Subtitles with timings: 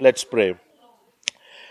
[0.00, 0.56] Let's pray.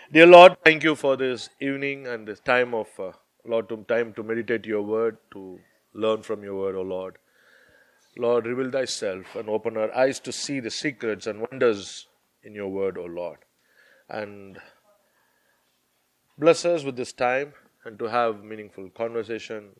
[0.10, 3.12] Dear Lord, thank you for this evening and this time of uh,
[3.46, 5.60] Lord, to time to meditate your word, to
[5.94, 7.18] learn from your word, O Lord.
[8.18, 12.08] Lord, reveal thyself and open our eyes to see the secrets and wonders
[12.44, 13.40] in your word, O Lord.
[14.08, 14.58] And
[16.38, 17.52] bless us with this time
[17.84, 19.72] and to have meaningful conversation,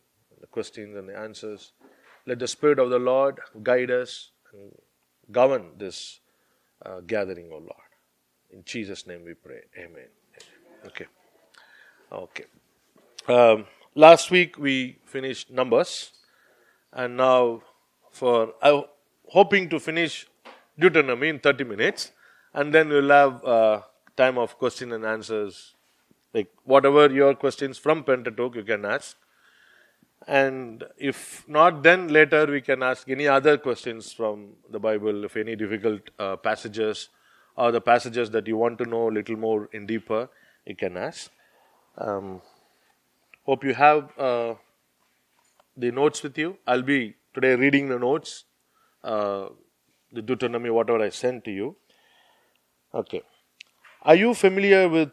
[0.42, 1.72] the questions and the answers.
[2.28, 4.74] Let the Spirit of the Lord guide us and
[5.32, 6.20] govern this
[6.86, 7.83] uh, gathering, O Lord.
[8.54, 9.62] In Jesus' name we pray.
[9.78, 10.08] Amen.
[10.86, 11.08] Okay.
[12.12, 12.46] Okay.
[13.28, 13.66] Um,
[13.96, 16.12] last week we finished Numbers,
[16.92, 17.64] and now
[18.12, 18.84] for I'm
[19.28, 20.28] hoping to finish
[20.78, 22.12] Deuteronomy in 30 minutes,
[22.54, 23.82] and then we'll have uh,
[24.16, 25.74] time of question and answers.
[26.32, 29.18] Like whatever your questions from Pentateuch you can ask,
[30.28, 35.26] and if not, then later we can ask any other questions from the Bible.
[35.26, 37.10] If any difficult uh, passages
[37.56, 40.30] or the passages that you want to know a little more in deeper,
[40.66, 41.30] you can ask.
[41.98, 42.42] Um,
[43.46, 44.56] hope you have uh,
[45.78, 46.58] the notes with you.
[46.66, 48.46] I'll be today reading the notes,
[49.04, 49.50] uh,
[50.12, 51.76] the Deuteronomy, whatever I sent to you.
[52.94, 53.22] Okay.
[54.04, 55.12] Are you familiar with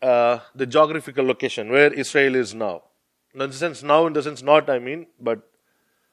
[0.00, 2.82] uh, the geographical location where Israel is now?
[3.34, 5.48] In the sense, now, in the sense, not, I mean, but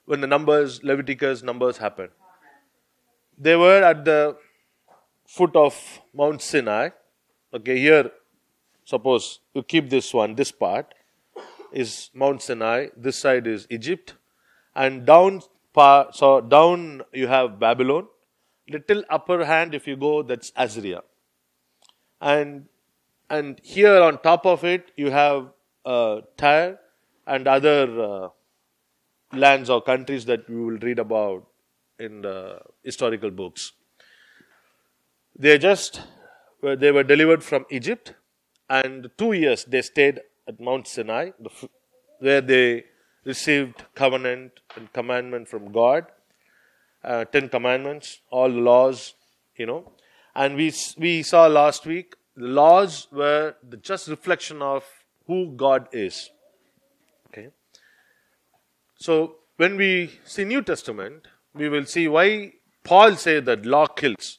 [0.06, 2.12] when the numbers, Leviticus numbers happened.
[3.38, 4.38] They were at the
[5.30, 5.76] foot of
[6.14, 6.90] Mount Sinai.
[7.54, 8.12] Okay, here,
[8.84, 10.94] suppose you keep this one, this part
[11.72, 14.16] is Mount Sinai, this side is Egypt,
[14.76, 15.42] and down,
[16.12, 18.08] so down you have Babylon.
[18.68, 21.02] Little upper hand, if you go, that's Assyria.
[22.22, 22.66] And
[23.30, 25.50] and here on top of it, you have
[25.86, 26.80] uh, Tyre
[27.28, 28.30] and other uh,
[29.34, 31.46] lands or countries that we will read about
[32.00, 33.74] in the historical books.
[35.40, 36.02] They just
[36.62, 38.14] they were delivered from Egypt,
[38.70, 41.32] and two years they stayed at Mount Sinai,
[42.20, 42.84] where they
[43.24, 46.08] received covenant and commandment from God,
[47.06, 49.14] uh, Ten Commandments, all laws,
[49.56, 49.94] you know.
[50.36, 54.84] And we we saw last week the laws were the just reflection of
[55.26, 56.30] who God is.
[57.28, 57.48] Okay.
[58.96, 64.39] So when we see New Testament, we will see why Paul said that law kills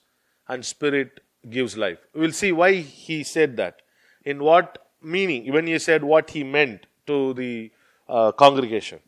[0.50, 1.98] and spirit gives life.
[2.12, 3.82] We will see why he said that.
[4.24, 7.70] In what meaning, when he said what he meant to the
[8.08, 9.00] uh, congregation.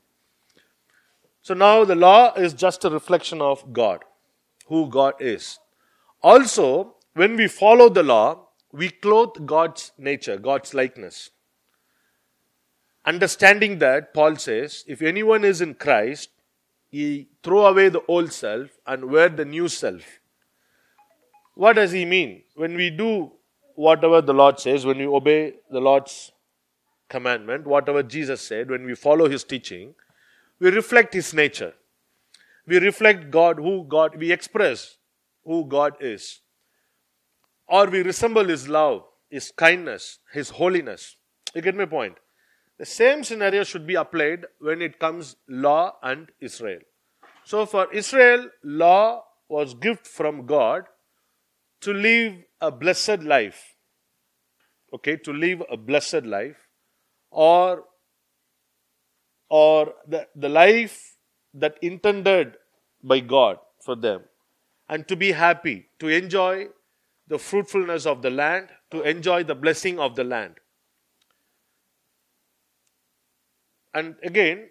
[1.43, 4.05] So now the law is just a reflection of God,
[4.69, 5.59] who God is.
[6.23, 11.31] Also, when we follow the law, we clothe God's nature, God's likeness.
[13.05, 16.31] Understanding that, Paul says, if anyone is in Christ,
[16.89, 20.21] he throw away the old self and wear the new self.
[21.55, 22.43] What does he mean?
[22.55, 23.33] When we do
[23.75, 26.33] whatever the Lord says, when we obey the Lord's
[27.09, 29.95] commandment, whatever Jesus said, when we follow his teaching,
[30.59, 31.75] we reflect his nature.
[32.67, 34.97] We reflect God, who God, we express
[35.45, 36.41] who God is.
[37.67, 41.17] Or we resemble his love, his kindness, his holiness.
[41.55, 42.17] You get my point?
[42.79, 46.81] The same scenario should be applied when it comes law and Israel.
[47.45, 50.85] So for Israel, law was gift from God
[51.83, 53.75] to live a blessed life.
[54.95, 56.69] Okay, to live a blessed life
[57.31, 57.85] or
[59.49, 61.17] or the, the life
[61.55, 62.57] that intended
[63.03, 64.23] by God for them
[64.89, 66.69] and to be happy, to enjoy
[67.29, 70.55] the fruitfulness of the land, to enjoy the blessing of the land.
[73.95, 74.69] And again,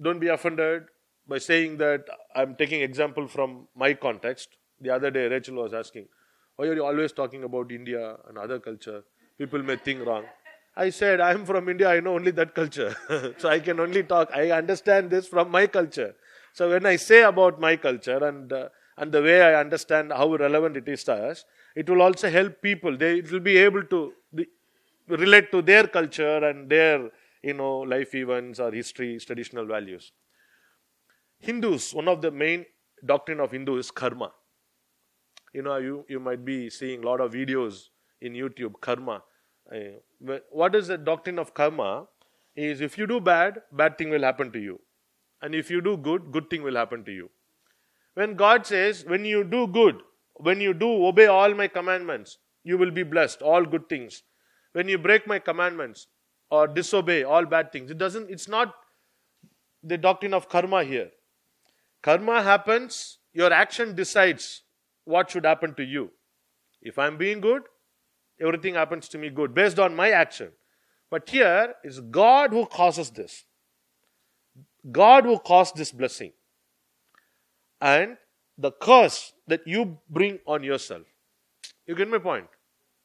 [0.00, 0.84] don't be offended
[1.26, 2.04] by saying that
[2.34, 4.48] I'm taking example from my context.
[4.80, 6.08] The other day, Rachel was asking,
[6.62, 9.02] why are you always talking about India and other culture?
[9.36, 10.24] People may think wrong.
[10.76, 12.94] I said, I'm from India, I know only that culture.
[13.38, 16.14] so I can only talk, I understand this from my culture.
[16.52, 20.36] So when I say about my culture and, uh, and the way I understand how
[20.36, 22.96] relevant it is to us, it will also help people.
[22.96, 24.12] They will be able to
[25.08, 27.10] relate to their culture and their
[27.42, 30.12] you know, life events or history, traditional values.
[31.40, 32.66] Hindus, one of the main
[33.04, 34.30] doctrine of Hindu is karma.
[35.52, 37.88] You know, you, you might be seeing a lot of videos
[38.20, 39.22] in YouTube, karma.
[39.70, 42.06] Uh, what is the doctrine of karma?
[42.54, 44.80] Is if you do bad, bad thing will happen to you.
[45.40, 47.30] And if you do good, good thing will happen to you.
[48.14, 49.96] When God says, when you do good,
[50.36, 54.22] when you do obey all my commandments, you will be blessed, all good things.
[54.72, 56.06] When you break my commandments,
[56.52, 57.90] or disobey all bad things.
[57.90, 58.74] It doesn't, it's not
[59.82, 61.10] the doctrine of karma here.
[62.02, 64.62] Karma happens, your action decides
[65.04, 66.10] what should happen to you.
[66.80, 67.62] If I'm being good,
[68.40, 70.50] everything happens to me good based on my action.
[71.10, 73.44] But here is God who causes this.
[74.90, 76.32] God who caused this blessing.
[77.80, 78.16] And
[78.58, 81.02] the curse that you bring on yourself.
[81.86, 82.46] You get my point?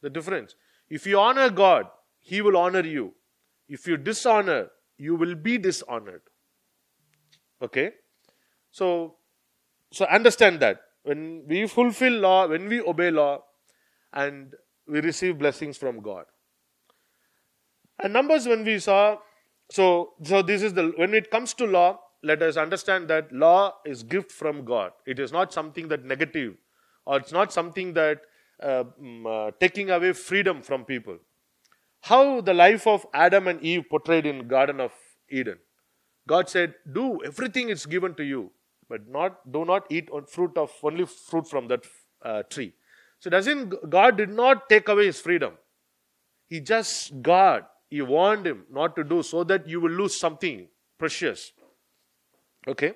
[0.02, 0.56] The difference.
[0.90, 1.88] If you honor God,
[2.20, 3.14] He will honor you.
[3.68, 6.22] If you dishonor, you will be dishonored.
[7.62, 7.92] Okay?
[8.72, 9.16] So,
[9.92, 10.82] so understand that.
[11.08, 13.44] When we fulfill law, when we obey law,
[14.14, 14.54] and
[14.88, 16.26] we receive blessings from God.
[18.00, 19.18] And numbers when we saw,
[19.72, 23.76] so so this is the when it comes to law, let us understand that law
[23.86, 24.92] is gift from God.
[25.06, 26.56] It is not something that negative,
[27.06, 28.22] or it's not something that
[28.62, 31.18] uh, mm, uh, taking away freedom from people.
[32.02, 34.92] How the life of Adam and Eve portrayed in Garden of
[35.30, 35.60] Eden.
[36.28, 38.52] God said, "Do everything is given to you,
[38.90, 41.86] but not do not eat on fruit of only fruit from that
[42.24, 42.74] uh, tree."
[43.20, 45.54] So doesn't God did not take away his freedom.
[46.48, 50.68] He just God, he warned him not to do so that you will lose something
[50.98, 51.52] precious.
[52.68, 52.94] Okay?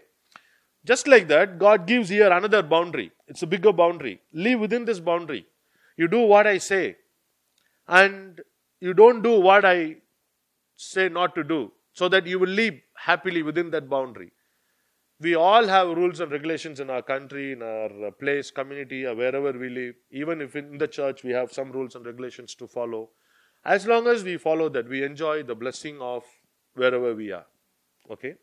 [0.83, 3.11] Just like that, God gives here another boundary.
[3.27, 4.21] It's a bigger boundary.
[4.33, 5.45] Live within this boundary.
[5.95, 6.97] You do what I say.
[7.87, 8.41] And
[8.79, 9.97] you don't do what I
[10.75, 11.71] say not to do.
[11.93, 14.31] So that you will live happily within that boundary.
[15.21, 19.15] We all have rules and regulations in our country, in our uh, place, community, or
[19.15, 19.95] wherever we live.
[20.09, 23.09] Even if in the church we have some rules and regulations to follow.
[23.63, 26.23] As long as we follow that, we enjoy the blessing of
[26.73, 27.45] wherever we are.
[28.09, 28.33] Okay?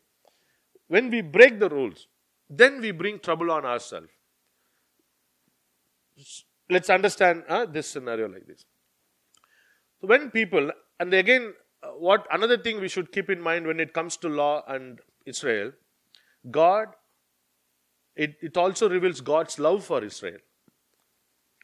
[0.87, 2.07] When we break the rules,
[2.49, 4.07] then we bring trouble on ourselves.
[6.69, 8.63] Let's understand uh, this scenario like this.
[9.99, 11.53] So when people, and again,
[11.83, 14.99] uh, what another thing we should keep in mind when it comes to law and
[15.25, 15.73] Israel,
[16.49, 16.89] God,
[18.15, 20.39] it, it also reveals God's love for Israel.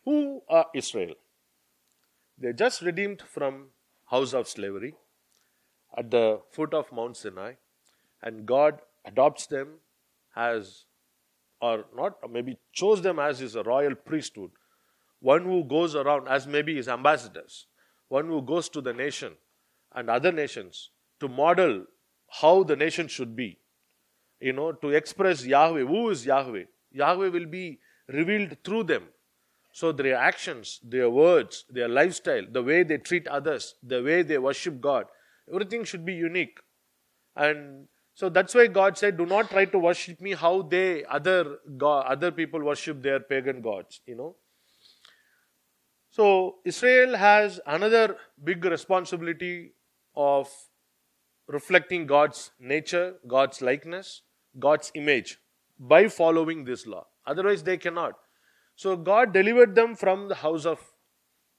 [0.05, 1.15] Who are Israel?
[2.37, 3.67] They're just redeemed from
[4.05, 4.95] house of slavery
[5.97, 7.53] at the foot of Mount Sinai,
[8.21, 9.79] and God adopts them
[10.35, 10.85] as,
[11.61, 14.51] or not, maybe chose them as his royal priesthood,
[15.19, 17.67] one who goes around as maybe his ambassadors,
[18.09, 19.33] one who goes to the nation
[19.93, 21.85] and other nations to model
[22.41, 23.57] how the nation should be
[24.39, 25.81] you know, to express Yahweh.
[25.81, 26.65] Who is Yahweh?
[26.91, 29.03] Yahweh will be revealed through them.
[29.71, 34.37] So their actions, their words, their lifestyle, the way they treat others, the way they
[34.37, 35.05] worship God,
[35.51, 36.59] everything should be unique.
[37.35, 41.59] And so that's why God said, "Do not try to worship me how they other
[41.77, 44.37] God, other people worship their pagan gods." You know.
[46.11, 49.73] So Israel has another big responsibility
[50.15, 50.49] of
[51.47, 54.21] reflecting God's nature, God's likeness,
[54.59, 55.39] God's image
[55.79, 57.07] by following this law.
[57.25, 58.13] Otherwise, they cannot.
[58.75, 60.79] So, God delivered them from the house of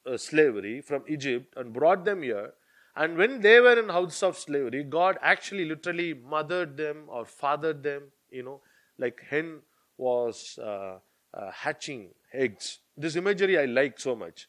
[0.06, 2.52] uh, slavery, from Egypt, and brought them here.
[2.94, 7.82] And when they were in house of slavery, God actually literally mothered them or fathered
[7.82, 8.60] them, you know,
[8.98, 9.60] like hen
[9.98, 10.98] was uh,
[11.34, 12.78] uh, hatching eggs.
[12.96, 14.48] This imagery I like so much.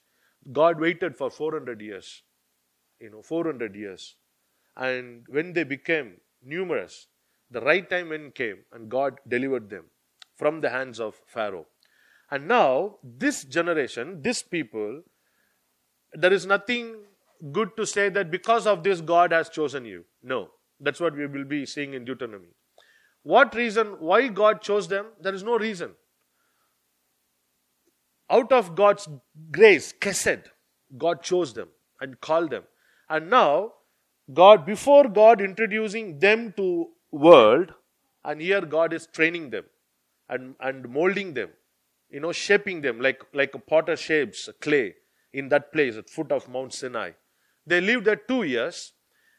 [0.51, 2.21] God waited for 400 years,
[3.01, 4.15] you know, 400 years.
[4.77, 7.07] And when they became numerous,
[7.49, 9.85] the right time when came and God delivered them
[10.37, 11.65] from the hands of Pharaoh.
[12.29, 15.03] And now, this generation, this people,
[16.13, 17.03] there is nothing
[17.51, 20.03] good to say that because of this God has chosen you.
[20.21, 20.49] No.
[20.79, 22.49] That's what we will be seeing in Deuteronomy.
[23.23, 25.07] What reason, why God chose them?
[25.21, 25.91] There is no reason.
[28.29, 29.07] Out of God's
[29.51, 30.43] grace, Kesed,
[30.97, 32.63] God chose them and called them.
[33.09, 33.73] And now,
[34.33, 37.73] God, before God introducing them to world,
[38.23, 39.65] and here God is training them
[40.29, 41.49] and, and molding them,
[42.09, 44.95] you know, shaping them like, like a potter shapes clay
[45.33, 47.11] in that place at foot of Mount Sinai.
[47.65, 48.93] They lived there two years,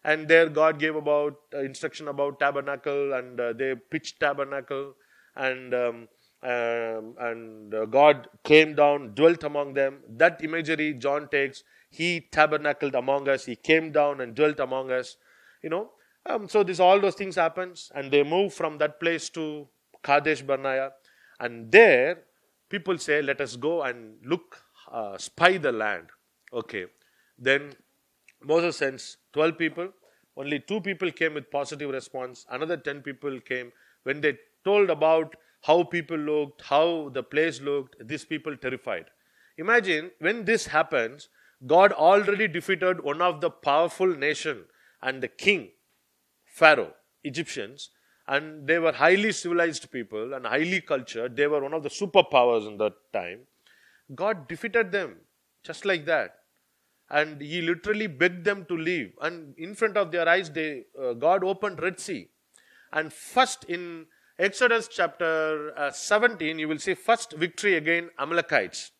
[0.04, 4.94] and there God gave about uh, instruction about tabernacle, and uh, they pitched tabernacle,
[5.34, 6.08] and um,
[6.42, 9.98] um, and uh, God came down, dwelt among them.
[10.08, 11.64] That imagery John takes.
[11.90, 13.46] He tabernacled among us.
[13.46, 15.16] He came down and dwelt among us.
[15.62, 15.90] You know,
[16.26, 19.68] um, so this all those things happens, and they move from that place to
[20.02, 20.92] Kadesh Barnea,
[21.40, 22.18] and there
[22.68, 26.08] people say, "Let us go and look, uh, spy the land."
[26.52, 26.86] Okay,
[27.38, 27.74] then
[28.42, 29.92] Moses sends twelve people.
[30.36, 32.46] Only two people came with positive response.
[32.50, 33.72] Another ten people came
[34.04, 37.96] when they told about how people looked, how the place looked.
[38.06, 39.06] These people terrified.
[39.56, 41.28] Imagine when this happens,
[41.66, 44.64] God already defeated one of the powerful nation
[45.02, 45.70] and the king
[46.60, 46.92] Pharaoh,
[47.24, 47.90] Egyptians,
[48.26, 51.36] and they were highly civilized people and highly cultured.
[51.36, 53.40] They were one of the superpowers in that time.
[54.14, 55.16] God defeated them
[55.70, 56.34] just like that.
[57.10, 59.12] and he literally begged them to leave.
[59.20, 62.28] And in front of their eyes, they, uh, God opened Red Sea.
[62.92, 64.06] And first in
[64.38, 68.92] Exodus chapter uh, 17, you will see first victory again Amalekites.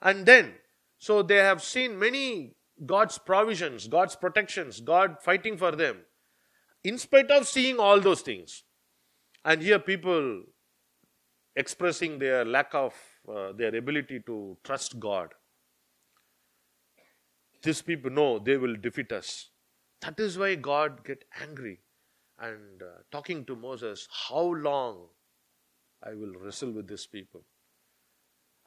[0.00, 0.54] And then,
[0.98, 2.54] so they have seen many
[2.86, 5.98] God's provisions, God's protections, God fighting for them.
[6.88, 8.62] In spite of seeing all those things.
[9.44, 10.44] And here people
[11.54, 12.94] expressing their lack of
[13.28, 15.34] uh, their ability to trust God.
[17.62, 19.50] These people know they will defeat us.
[20.00, 21.80] That is why God get angry
[22.38, 25.08] and uh, talking to Moses, how long
[26.02, 27.42] I will wrestle with these people.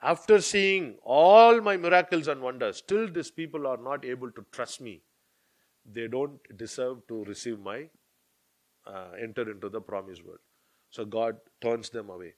[0.04, 4.82] After seeing all my miracles and wonders, still these people are not able to trust
[4.82, 5.02] me.
[5.92, 7.88] They don't deserve to receive my
[8.86, 10.40] uh, enter into the promised world.
[10.90, 12.34] So God turns them away.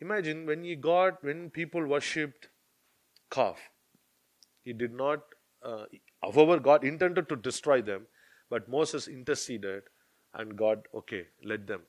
[0.00, 2.48] Imagine when he got when people worshipped
[3.30, 3.58] calf,
[4.64, 5.20] he did not.
[5.62, 5.84] Uh,
[6.22, 8.06] however, God intended to destroy them,
[8.48, 9.82] but Moses interceded,
[10.34, 11.82] and God, okay, let them.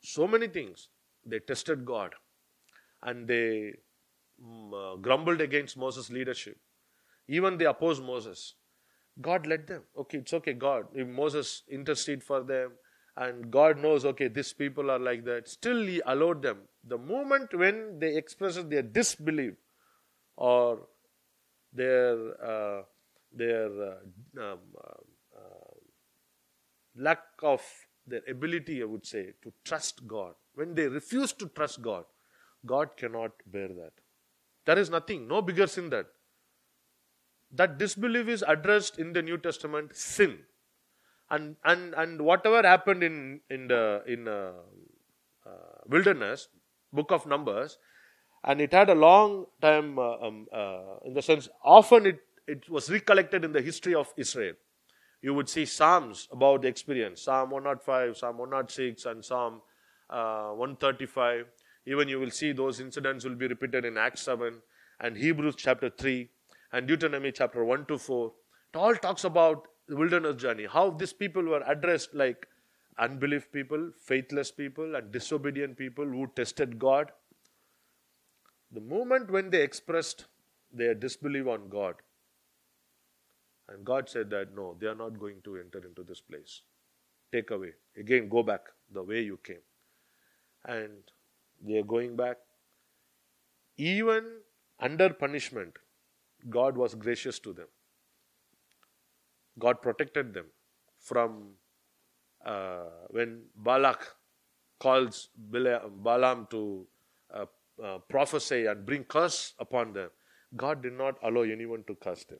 [0.00, 0.88] So many things
[1.24, 2.14] they tested God,
[3.02, 3.74] and they
[4.42, 6.56] um, uh, grumbled against Moses' leadership.
[7.28, 8.54] Even they opposed Moses.
[9.20, 9.82] God let them.
[9.98, 10.86] Okay, it's okay, God.
[10.94, 12.72] If Moses intercede for them,
[13.16, 16.58] and God knows, okay, these people are like that, still He allowed them.
[16.84, 19.54] The moment when they expressed their disbelief
[20.36, 20.86] or
[21.72, 22.82] their uh,
[23.34, 23.96] their uh,
[24.40, 25.74] um, uh, uh,
[26.96, 27.62] lack of
[28.06, 32.04] their ability, I would say, to trust God, when they refuse to trust God,
[32.64, 33.92] God cannot bear that.
[34.64, 36.06] There is nothing, no bigger sin that.
[37.52, 40.38] That disbelief is addressed in the New Testament sin.
[41.30, 44.52] And, and, and whatever happened in, in the in, uh,
[45.46, 45.50] uh,
[45.86, 46.48] wilderness,
[46.92, 47.78] book of Numbers,
[48.44, 52.68] and it had a long time, uh, um, uh, in the sense, often it, it
[52.68, 54.54] was recollected in the history of Israel.
[55.20, 59.62] You would see Psalms about the experience Psalm 105, Psalm 106, and Psalm
[60.10, 61.46] uh, 135.
[61.86, 64.60] Even you will see those incidents will be repeated in Acts 7
[65.00, 66.28] and Hebrews chapter 3
[66.72, 68.32] and Deuteronomy chapter 1 to 4.
[68.72, 72.46] It all talks about the wilderness journey, how these people were addressed like
[72.98, 77.12] unbelief people, faithless people, and disobedient people who tested God.
[78.70, 80.26] The moment when they expressed
[80.72, 81.96] their disbelief on God,
[83.68, 86.62] and God said that no, they are not going to enter into this place.
[87.32, 87.72] Take away.
[87.96, 88.60] Again, go back
[88.92, 89.64] the way you came.
[90.64, 90.90] And
[91.64, 92.36] they are going back.
[93.78, 94.24] Even
[94.78, 95.78] under punishment,
[96.50, 97.68] God was gracious to them.
[99.58, 100.46] God protected them
[100.98, 101.50] from
[102.44, 104.06] uh, when Balak
[104.78, 106.86] calls Balaam to
[107.32, 107.46] uh,
[107.82, 110.10] uh, prophesy and bring curse upon them,
[110.56, 112.38] God did not allow anyone to curse them.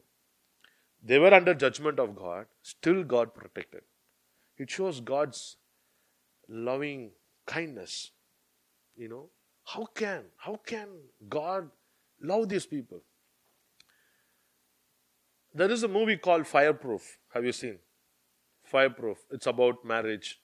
[1.03, 3.83] They were under judgment of God, still God protected.
[4.59, 5.57] It shows God's
[6.49, 7.11] loving
[7.47, 8.13] kindness.
[8.97, 9.31] You know,
[9.65, 10.89] how can how can
[11.29, 11.71] God
[12.21, 13.03] love these people?
[15.55, 17.19] There is a movie called Fireproof.
[17.35, 17.79] Have you seen?
[18.65, 19.19] Fireproof.
[19.31, 20.41] It's about marriage.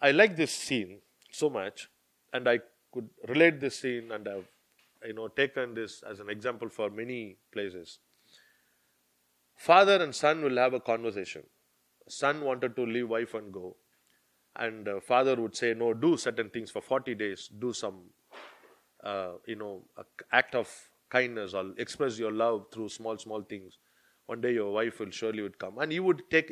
[0.00, 1.88] I like this scene so much,
[2.32, 2.60] and I
[2.92, 4.48] could relate this scene, and I've
[5.06, 7.98] you know taken this as an example for many places.
[9.56, 11.44] Father and son will have a conversation.
[12.08, 13.76] Son wanted to leave wife and go,
[14.54, 17.48] and uh, father would say, "No, do certain things for 40 days.
[17.48, 18.10] Do some,
[19.02, 19.82] uh, you know,
[20.30, 20.68] act of
[21.16, 23.78] kindness or express your love through small, small things.
[24.26, 25.78] One day your wife will surely would come.
[25.78, 26.48] And he would take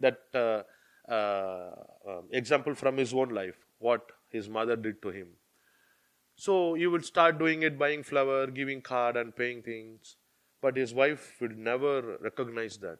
[0.00, 0.62] that uh,
[1.10, 1.70] uh,
[2.08, 5.28] um, example from his own life, what his mother did to him.
[6.36, 10.16] So he would start doing it, buying flower, giving card and paying things.
[10.60, 12.98] But his wife would never recognize that.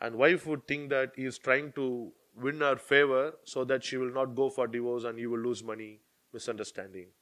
[0.00, 3.98] And wife would think that he is trying to win her favor so that she
[3.98, 7.12] will not go for divorce and he will lose money, misunderstanding.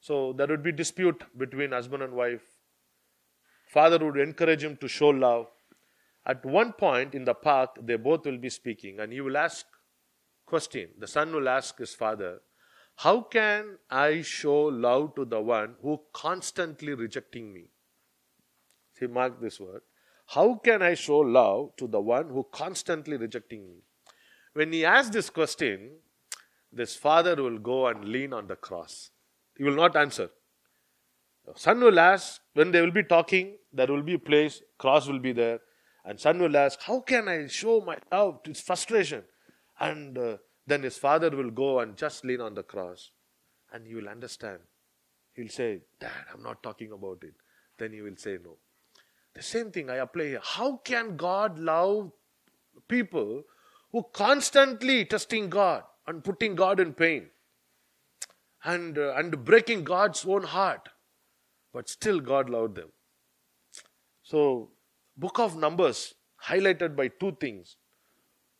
[0.00, 2.42] So there would be dispute between husband and wife.
[3.68, 5.46] Father would encourage him to show love.
[6.26, 9.66] At one point in the park, they both will be speaking, and he will ask
[10.46, 10.90] question.
[10.98, 12.42] The son will ask his father,
[12.96, 17.68] "How can I show love to the one who constantly rejecting me?"
[18.94, 19.82] See, mark this word.
[20.26, 23.82] How can I show love to the one who constantly rejecting me?
[24.52, 26.02] When he asks this question,
[26.72, 29.10] this father will go and lean on the cross.
[29.56, 30.30] He will not answer.
[31.56, 35.18] Son will ask, when they will be talking, there will be a place, cross will
[35.18, 35.60] be there,
[36.04, 39.24] and son will ask, How can I show my love his frustration?
[39.78, 43.10] And uh, then his father will go and just lean on the cross,
[43.72, 44.60] and he will understand.
[45.34, 47.34] He'll say, Dad, I'm not talking about it.
[47.78, 48.56] Then he will say, No.
[49.34, 50.40] The same thing I apply here.
[50.42, 52.12] How can God love
[52.88, 53.44] people
[53.92, 57.28] who constantly testing God and putting God in pain
[58.64, 60.88] and, uh, and breaking God's own heart?
[61.72, 62.88] But still, God loved them.
[64.22, 64.70] So,
[65.16, 66.14] book of Numbers
[66.46, 67.76] highlighted by two things.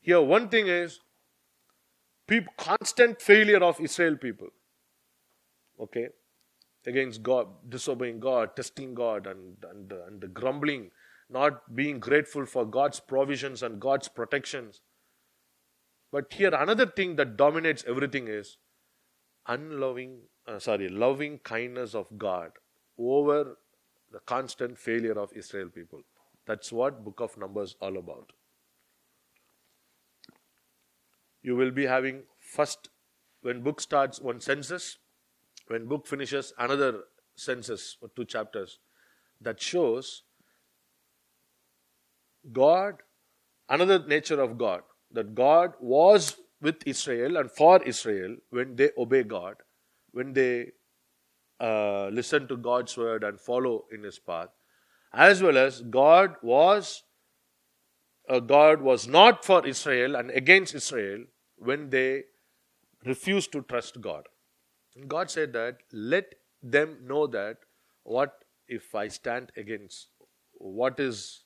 [0.01, 0.99] Here, one thing is
[2.27, 4.47] people, constant failure of Israel people.
[5.79, 6.09] Okay,
[6.85, 10.91] against God, disobeying God, testing God, and, and, and the grumbling,
[11.29, 14.81] not being grateful for God's provisions and God's protections.
[16.11, 18.57] But here, another thing that dominates everything is
[19.47, 22.51] unloving, uh, sorry, loving kindness of God
[22.97, 23.57] over
[24.11, 26.01] the constant failure of Israel people.
[26.45, 28.33] That's what Book of Numbers all about.
[31.41, 32.89] You will be having first
[33.41, 34.97] when book starts one census
[35.67, 37.03] when book finishes another
[37.35, 38.79] census or two chapters
[39.39, 40.23] that shows
[42.51, 43.01] god
[43.69, 44.81] another nature of god
[45.11, 49.55] that god was with israel and for israel when they obey god
[50.11, 50.67] when they
[51.59, 54.49] uh, listen to god's word and follow in his path
[55.13, 57.03] as well as god was
[58.29, 61.23] uh, god was not for israel and against israel
[61.57, 62.23] when they
[63.05, 64.27] refused to trust god
[65.07, 67.57] God said that, let them know that
[68.03, 70.09] what if I stand against,
[70.53, 71.43] what is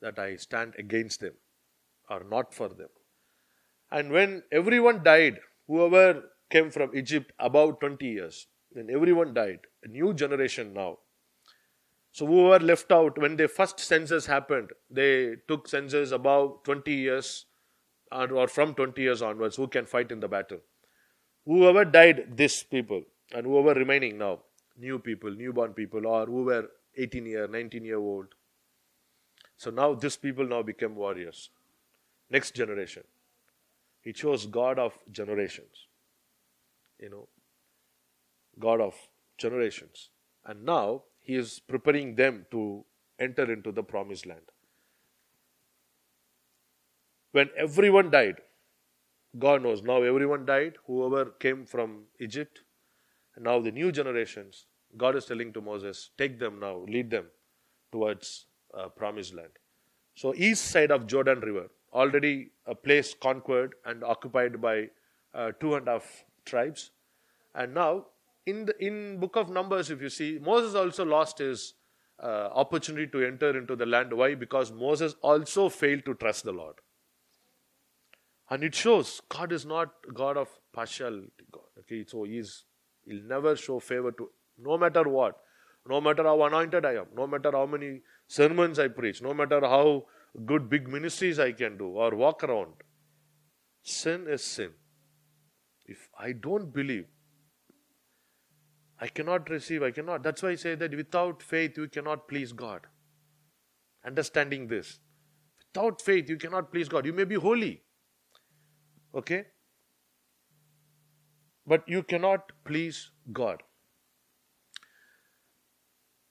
[0.00, 1.34] that I stand against them
[2.10, 2.88] or not for them.
[3.92, 9.88] And when everyone died, whoever came from Egypt about 20 years, when everyone died, a
[9.88, 10.98] new generation now.
[12.10, 17.44] So whoever left out, when the first census happened, they took census about 20 years
[18.10, 20.60] or from 20 years onwards, who can fight in the battle.
[21.46, 23.02] Whoever died, this people,
[23.34, 24.40] and whoever remaining now,
[24.78, 28.26] new people, newborn people, or who were 18 year, 19 year old.
[29.56, 31.50] So now this people now became warriors.
[32.30, 33.04] Next generation.
[34.02, 35.86] He chose God of generations.
[36.98, 37.28] You know,
[38.58, 38.94] God of
[39.38, 40.10] generations.
[40.44, 42.84] And now he is preparing them to
[43.18, 44.40] enter into the promised land.
[47.30, 48.36] When everyone died,
[49.38, 49.82] God knows.
[49.82, 52.62] Now everyone died, whoever came from Egypt.
[53.34, 57.26] And now the new generations, God is telling to Moses, take them now, lead them
[57.90, 59.48] towards uh, promised land.
[60.14, 64.88] So east side of Jordan River, already a place conquered and occupied by
[65.34, 66.90] uh, two and a half tribes.
[67.54, 68.06] And now
[68.46, 71.74] in the in book of Numbers, if you see, Moses also lost his
[72.22, 74.12] uh, opportunity to enter into the land.
[74.12, 74.34] Why?
[74.34, 76.76] Because Moses also failed to trust the Lord.
[78.50, 81.30] And it shows God is not God of partiality.
[81.50, 81.62] God.
[81.80, 82.64] Okay, so He's
[83.04, 85.38] He'll never show favor to no matter what,
[85.88, 89.60] no matter how anointed I am, no matter how many sermons I preach, no matter
[89.60, 90.04] how
[90.46, 92.74] good big ministries I can do or walk around.
[93.82, 94.70] Sin is sin.
[95.86, 97.06] If I don't believe,
[99.00, 100.22] I cannot receive, I cannot.
[100.22, 102.86] That's why I say that without faith you cannot please God.
[104.06, 105.00] Understanding this.
[105.74, 107.04] Without faith you cannot please God.
[107.04, 107.82] You may be holy.
[109.14, 109.44] Okay?
[111.66, 113.62] But you cannot please God.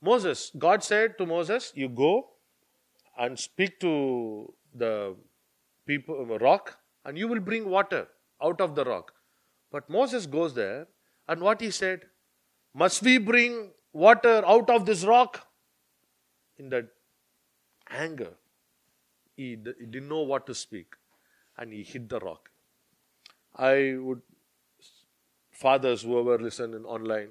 [0.01, 2.30] Moses, God said to Moses, You go
[3.17, 5.15] and speak to the
[5.85, 8.07] people, uh, rock, and you will bring water
[8.41, 9.13] out of the rock.
[9.71, 10.87] But Moses goes there,
[11.27, 12.01] and what he said,
[12.73, 15.47] Must we bring water out of this rock?
[16.57, 16.87] In that
[17.89, 18.33] anger,
[19.35, 20.95] he, he didn't know what to speak,
[21.57, 22.49] and he hit the rock.
[23.55, 24.21] I would,
[25.51, 27.29] fathers, whoever listen in online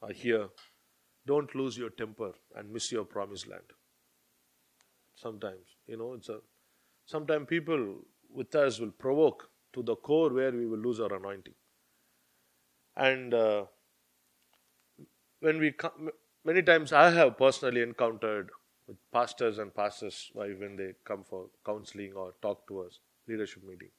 [0.00, 0.48] or here,
[1.26, 3.62] don't lose your temper and miss your promised land.
[5.20, 6.38] Sometimes, you know, it's a,
[7.06, 7.96] sometimes people
[8.32, 11.54] with us will provoke to the core where we will lose our anointing.
[12.96, 13.66] And uh,
[15.40, 16.10] when we come,
[16.44, 18.50] many times I have personally encountered
[18.86, 23.90] with pastors and pastors when they come for counseling or talk to us, leadership meeting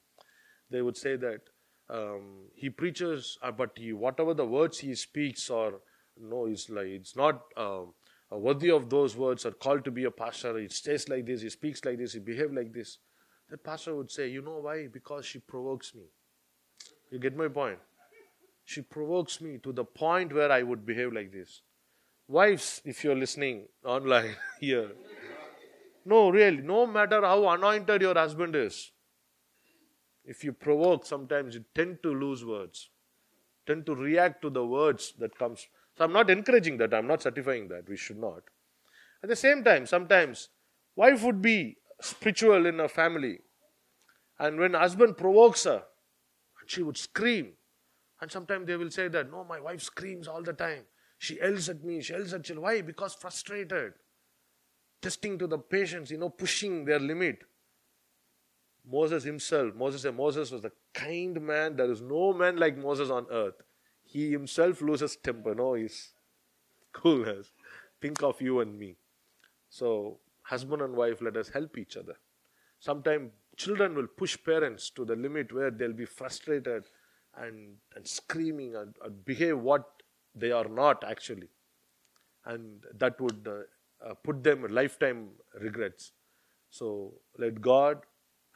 [0.72, 1.42] they would say that
[1.90, 5.82] um, he preaches, uh, but he, whatever the words he speaks or
[6.20, 7.82] no, it's like it's not uh,
[8.38, 10.58] worthy of those words are called to be a pastor.
[10.58, 12.98] He stays like this, he speaks like this, he behaves like this.
[13.50, 14.88] That pastor would say, you know why?
[14.88, 16.04] Because she provokes me.
[17.12, 17.80] You get my point?
[18.64, 21.62] She provokes me to the point where I would behave like this.
[22.28, 24.92] Wives, if you're listening online here,
[26.06, 28.92] no, really, no matter how anointed your husband is,
[30.24, 32.90] if you provoke, sometimes you tend to lose words,
[33.68, 35.68] tend to react to the words that comes.
[35.98, 36.94] So I'm not encouraging that.
[36.94, 37.88] I'm not certifying that.
[37.88, 38.44] We should not.
[39.24, 40.50] At the same time, sometimes
[40.96, 43.40] wife would be spiritual in a family.
[44.40, 45.84] And when husband provokes her,
[46.66, 47.54] she would scream.
[48.22, 50.84] And sometimes they will say that, no, my wife screams all the time.
[51.18, 52.64] She yells at me, she yells at children.
[52.64, 52.82] Why?
[52.82, 53.94] Because frustrated.
[55.02, 57.40] Testing to the patience, you know, pushing their limit.
[58.90, 61.76] Moses himself, Moses Moses was a kind man.
[61.76, 63.62] There is no man like Moses on earth.
[64.12, 65.56] He himself loses temper.
[65.56, 66.10] No, he's
[66.92, 67.54] coolness.
[68.02, 68.98] Think of you and me.
[69.70, 72.16] So, husband and wife, let us help each other.
[72.80, 76.84] Sometimes children will push parents to the limit where they'll be frustrated
[77.38, 80.04] and, and screaming and, and behave what
[80.36, 81.48] they are not actually.
[82.46, 85.30] And that would uh, uh, put them lifetime
[85.62, 86.12] regrets.
[86.70, 88.02] So, let God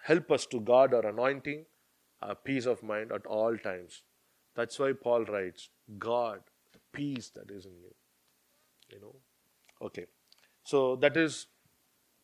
[0.04, 1.66] help us to guard our anointing,
[2.22, 4.02] our peace of mind at all times.
[4.56, 6.42] That's why Paul writes, God,
[6.94, 7.94] peace that is in you.
[8.92, 9.16] You know?
[9.82, 10.06] Okay.
[10.64, 11.48] So that is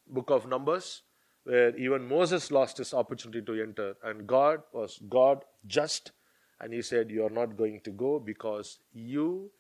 [0.08, 1.04] book of Numbers,
[1.44, 6.12] where even Moses lost his opportunity to enter, and God was God just,
[6.60, 9.52] and he said, You are not going to go because you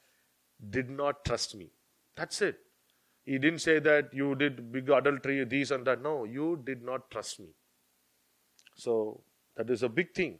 [0.69, 1.71] did not trust me.
[2.15, 2.59] That's it.
[3.23, 6.01] He didn't say that you did big adultery, these and that.
[6.01, 7.49] No, you did not trust me.
[8.75, 9.21] So
[9.55, 10.39] that is a big thing.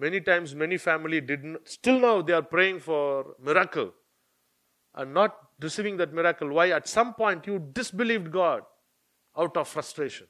[0.00, 1.68] Many times, many family didn't.
[1.68, 3.92] Still now, they are praying for miracle,
[4.94, 6.48] and not receiving that miracle.
[6.50, 6.70] Why?
[6.70, 8.62] At some point, you disbelieved God
[9.36, 10.28] out of frustration.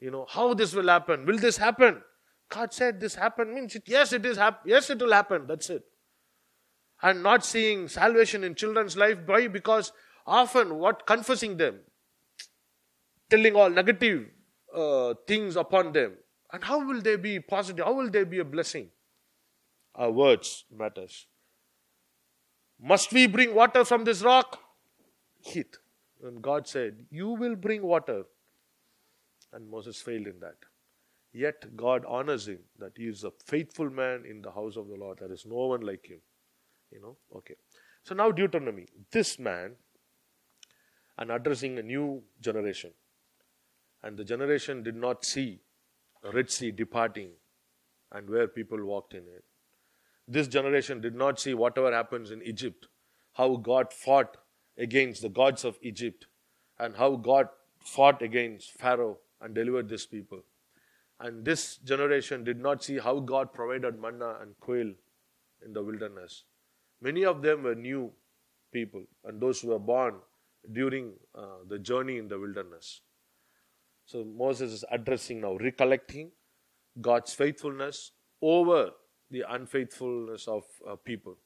[0.00, 1.26] You know how this will happen.
[1.26, 2.02] Will this happen?
[2.48, 5.46] God said this happen means it, yes, it is hap- yes, it will happen.
[5.46, 5.82] That's it.
[7.02, 9.18] And not seeing salvation in children's life.
[9.26, 9.48] Why?
[9.48, 9.92] Because
[10.26, 11.80] often what confessing them,
[13.28, 14.28] telling all negative
[14.74, 16.14] uh, things upon them.
[16.52, 17.84] And how will they be positive?
[17.84, 18.88] How will they be a blessing?
[19.94, 21.26] Our words matters.
[22.80, 24.60] Must we bring water from this rock?
[25.40, 25.78] Heat.
[26.22, 28.24] And God said, You will bring water.
[29.52, 30.56] And Moses failed in that.
[31.32, 34.94] Yet God honors him that he is a faithful man in the house of the
[34.94, 35.18] Lord.
[35.18, 36.20] There is no one like him.
[36.90, 37.16] You know?
[37.34, 37.54] Okay.
[38.02, 38.86] So now Deuteronomy.
[39.10, 39.72] This man,
[41.18, 42.90] and addressing a new generation.
[44.02, 45.60] And the generation did not see
[46.32, 47.30] Red Sea departing
[48.12, 49.44] and where people walked in it.
[50.28, 52.88] This generation did not see whatever happens in Egypt,
[53.34, 54.36] how God fought
[54.76, 56.26] against the gods of Egypt,
[56.78, 60.42] and how God fought against Pharaoh and delivered this people.
[61.20, 64.92] And this generation did not see how God provided manna and quail
[65.64, 66.44] in the wilderness.
[67.00, 68.12] Many of them were new
[68.72, 70.16] people, and those who were born
[70.72, 73.00] during uh, the journey in the wilderness.
[74.06, 76.30] So Moses is addressing now, recollecting
[77.00, 78.90] God's faithfulness over
[79.30, 81.36] the unfaithfulness of uh, people.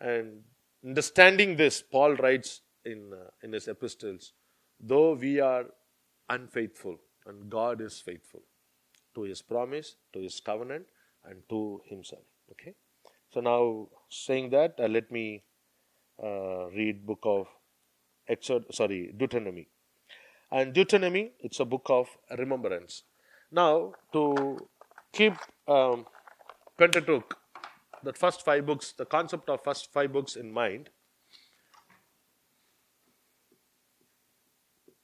[0.00, 0.42] And
[0.84, 4.32] understanding this, Paul writes in, uh, in his epistles,
[4.80, 5.66] though we are
[6.28, 8.42] unfaithful, and God is faithful
[9.14, 10.86] to his promise, to his covenant,
[11.24, 12.24] and to himself.
[12.50, 12.74] Okay?
[13.32, 15.44] So now, saying that, uh, let me
[16.22, 17.46] uh, read book of
[18.28, 19.68] Exod, sorry, Deuteronomy.
[20.50, 23.02] And Deuteronomy, it's a book of remembrance.
[23.50, 24.68] Now, to
[25.12, 25.34] keep
[25.66, 26.06] um,
[26.78, 27.36] Pentateuch,
[28.02, 30.90] the first five books, the concept of first five books in mind,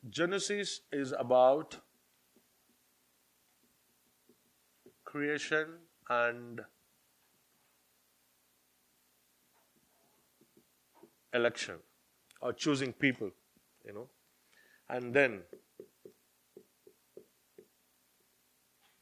[0.08, 1.78] Genesis is about
[5.04, 5.66] creation
[6.10, 6.60] and
[11.32, 11.76] election
[12.40, 13.30] or choosing people,
[13.86, 14.08] you know.
[14.92, 15.42] And then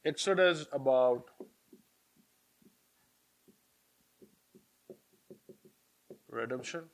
[0.05, 1.31] Exodus about
[6.29, 6.85] redemption.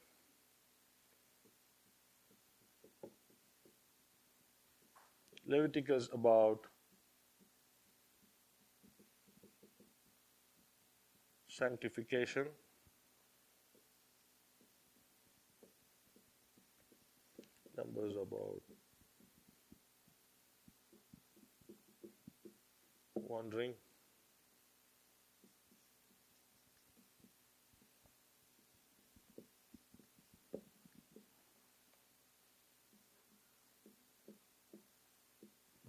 [5.46, 6.66] Leviticus about
[11.48, 12.48] sanctification.
[17.76, 18.65] Numbers about
[23.28, 23.74] wandering.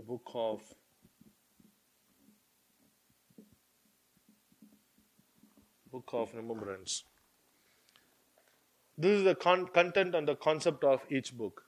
[0.08, 0.62] book of
[5.92, 7.04] book of remembrance.
[8.98, 11.64] This is the con- content and the concept of each book.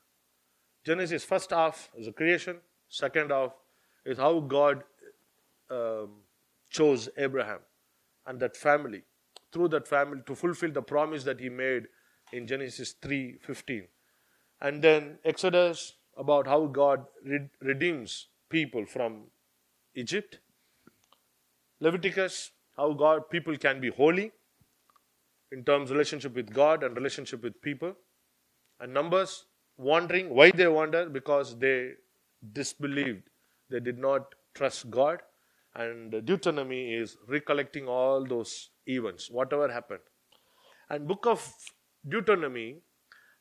[0.86, 2.62] Genesis first half is a creation.
[2.88, 3.52] Second half
[4.06, 4.84] is how God
[5.70, 6.10] um,
[6.70, 7.60] chose Abraham
[8.26, 9.04] and that family
[9.52, 11.88] through that family to fulfill the promise that he made
[12.32, 13.88] in Genesis 3:15
[14.62, 17.06] And then Exodus about how God
[17.62, 19.32] redeems people from
[19.96, 20.40] Egypt.
[21.80, 24.32] Leviticus, how God people can be holy
[25.52, 27.96] in terms of relationship with God and relationship with people.
[28.80, 29.46] And Numbers,
[29.78, 31.94] wondering why they wander because they
[32.54, 33.30] disbelieved.
[33.70, 35.22] They did not trust God.
[35.76, 40.02] And Deuteronomy is recollecting all those events, whatever happened.
[40.90, 41.54] And book of
[42.08, 42.78] Deuteronomy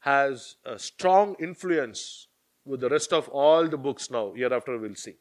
[0.00, 2.28] has a strong influence
[2.64, 5.14] with the rest of all the books now, hereafter we'll see.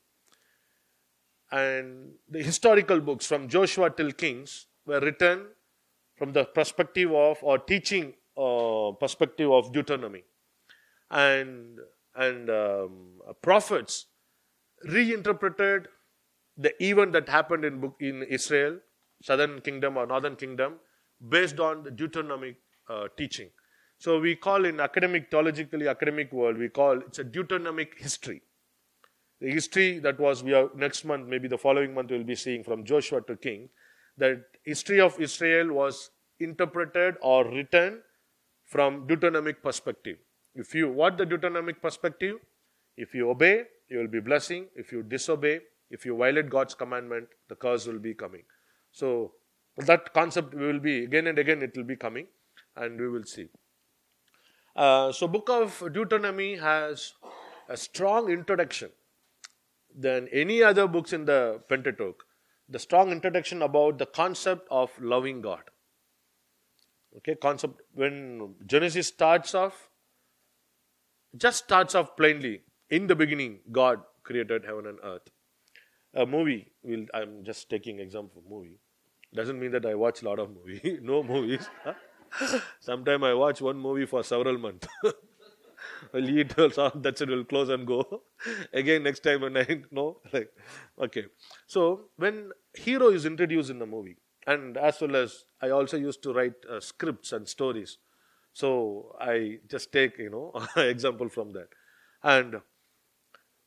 [1.51, 5.47] And the historical books from Joshua till Kings were written
[6.17, 10.23] from the perspective of or teaching uh, perspective of Deuteronomy.
[11.09, 11.79] And,
[12.15, 14.07] and um, prophets
[14.83, 15.87] reinterpreted
[16.57, 18.77] the event that happened in, in Israel,
[19.21, 20.75] southern kingdom or northern kingdom,
[21.29, 22.55] based on the Deuteronomic
[22.89, 23.49] uh, teaching.
[23.99, 28.41] So we call in academic, theologically academic world, we call it's a Deuteronomic history.
[29.39, 32.63] The history that was we are next month, maybe the following month, we'll be seeing
[32.63, 33.69] from Joshua to King,
[34.17, 38.01] that history of Israel was interpreted or written
[38.65, 40.17] from Deuteronomic perspective.
[40.55, 42.37] If you what the Deuteronomic perspective,
[42.97, 44.67] if you obey, you will be blessing.
[44.75, 48.43] If you disobey, if you violate God's commandment, the curse will be coming.
[48.91, 49.33] So
[49.77, 52.27] that concept will be again and again it will be coming,
[52.75, 53.49] and we will see.
[54.75, 57.13] Uh, so book of Deuteronomy has
[57.69, 58.91] a strong introduction
[59.95, 62.23] than any other books in the Pentateuch.
[62.69, 65.61] The strong introduction about the concept of loving God.
[67.17, 69.89] Okay, concept when Genesis starts off,
[71.35, 72.61] just starts off plainly.
[72.89, 75.29] In the beginning, God created heaven and earth.
[76.17, 78.79] A movie, will I'm just taking example of movie.
[79.33, 80.99] Doesn't mean that I watch a lot of movie.
[81.03, 81.69] no movies.
[82.79, 84.87] Sometimes I watch one movie for several months.
[86.13, 86.55] I'll eat,
[86.95, 88.23] that's it, will close and go.
[88.73, 90.51] Again, next time when I know, like,
[90.99, 91.25] okay.
[91.67, 96.23] So, when hero is introduced in the movie, and as well as I also used
[96.23, 97.97] to write uh, scripts and stories.
[98.53, 101.69] So, I just take, you know, example from that.
[102.23, 102.61] And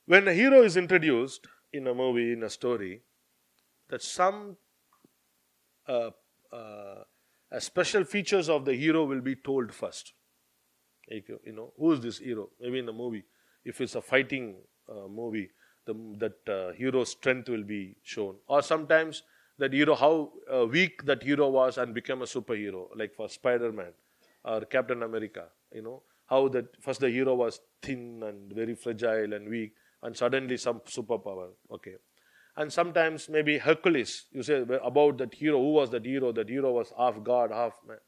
[0.06, 3.02] when a hero is introduced in a movie, in a story,
[3.88, 4.56] that some
[5.88, 6.10] uh,
[6.52, 7.04] uh,
[7.58, 10.12] special features of the hero will be told first.
[11.10, 12.50] Like, you know, who is this hero?
[12.60, 13.24] Maybe in the movie,
[13.64, 14.56] if it's a fighting
[14.88, 15.50] uh, movie,
[15.86, 18.36] the, that uh, hero's strength will be shown.
[18.46, 19.22] Or sometimes
[19.58, 23.92] that hero, how uh, weak that hero was and became a superhero, like for Spider-Man
[24.44, 25.46] or Captain America.
[25.72, 30.16] You know, how that first the hero was thin and very fragile and weak, and
[30.16, 31.48] suddenly some superpower.
[31.72, 31.96] Okay.
[32.56, 36.32] And sometimes maybe Hercules, you say about that hero, who was that hero?
[36.32, 37.98] That hero was half God, half man.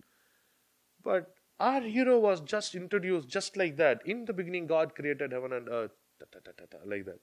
[1.02, 4.00] But our hero was just introduced just like that.
[4.05, 7.20] In the beginning, God created heaven and earth, ta, ta, ta, like that.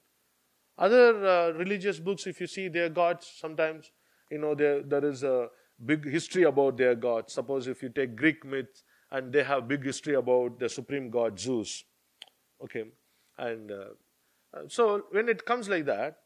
[0.78, 3.90] Other uh, religious books, if you see their gods, sometimes,
[4.30, 5.48] you know, there, there is a
[5.84, 7.34] big history about their gods.
[7.34, 11.38] Suppose if you take Greek myths, and they have big history about the supreme god
[11.38, 11.84] Zeus.
[12.62, 12.84] Okay,
[13.38, 13.84] and uh,
[14.68, 16.18] so when it comes like that,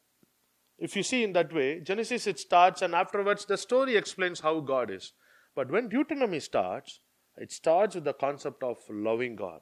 [0.78, 4.60] if you see in that way, Genesis it starts and afterwards the story explains how
[4.60, 5.12] God is.
[5.54, 7.00] But when Deuteronomy starts,
[7.36, 9.60] it starts with the concept of loving God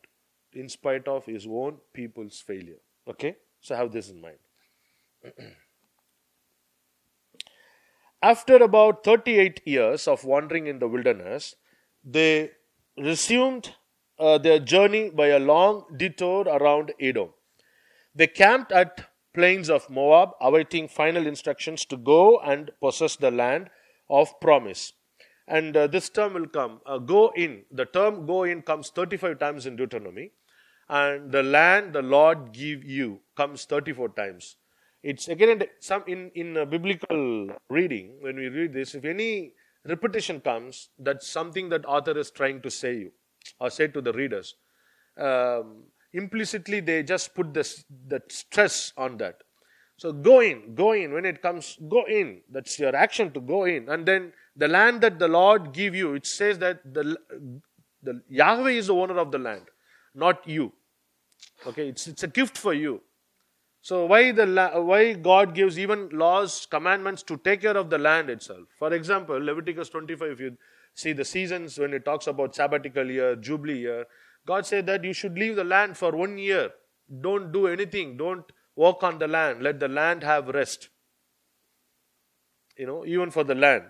[0.52, 2.80] in spite of his own people's failure.
[3.08, 3.36] Okay?
[3.60, 4.38] So have this in mind.
[8.22, 11.56] After about 38 years of wandering in the wilderness,
[12.04, 12.52] they
[12.96, 13.74] resumed
[14.18, 17.30] uh, their journey by a long detour around Edom.
[18.14, 23.70] They camped at plains of Moab, awaiting final instructions to go and possess the land
[24.10, 24.92] of promise.
[25.48, 27.62] And uh, this term will come, uh, go in.
[27.70, 30.32] The term go in comes 35 times in Deuteronomy.
[30.88, 34.56] And the land the Lord give you comes 34 times.
[35.02, 40.90] It's again some in, in biblical reading, when we read this, if any repetition comes,
[40.98, 43.12] that's something that author is trying to say you
[43.58, 44.54] or say to the readers.
[45.18, 49.42] Um, implicitly they just put this that stress on that.
[49.96, 51.12] So go in go in.
[51.12, 52.40] When it comes go in.
[52.50, 53.88] That's your action to go in.
[53.88, 57.16] And then the land that the lord give you it says that the,
[58.02, 59.62] the yahweh is the owner of the land
[60.14, 60.72] not you.
[61.66, 63.00] Okay it's, it's a gift for you.
[63.80, 64.46] So why the
[64.84, 68.68] why god gives even laws commandments to take care of the land itself?
[68.78, 70.56] For example leviticus 25 if you
[70.94, 74.04] see the seasons when it talks about sabbatical year jubilee year
[74.46, 76.70] God said that you should leave the land for one year.
[77.20, 78.16] Don't do anything.
[78.16, 79.62] Don't walk on the land.
[79.62, 80.88] Let the land have rest.
[82.76, 83.84] You know, even for the land.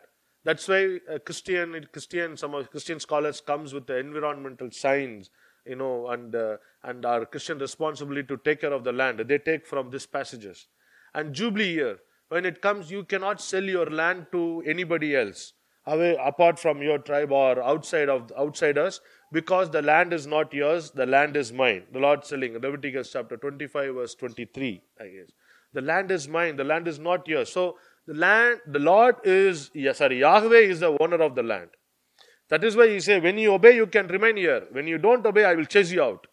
[0.44, 5.30] That's why a Christian, Christian, some of Christian scholars comes with the environmental science
[5.66, 9.20] you know, and, uh, and our Christian responsibility to take care of the land.
[9.20, 10.66] They take from these passages.
[11.14, 15.52] And Jubilee year, when it comes, you cannot sell your land to anybody else
[15.86, 19.00] away apart from your tribe or outside of outsiders
[19.32, 23.36] because the land is not yours the land is mine the lord selling leviticus chapter
[23.36, 25.30] 25 verse 23 i guess
[25.72, 29.70] the land is mine the land is not yours so the land the lord is
[30.00, 31.70] sorry yahweh is the owner of the land
[32.52, 34.64] that is why he say, when you obey, you can remain here.
[34.72, 36.26] When you don't obey, I will chase you out.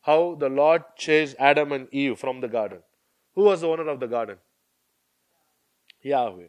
[0.00, 2.80] How the Lord chased Adam and Eve from the garden.
[3.36, 4.38] Who was the owner of the garden?
[6.02, 6.48] Yahweh.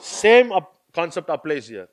[0.00, 0.50] Same
[0.94, 1.88] concept applies here.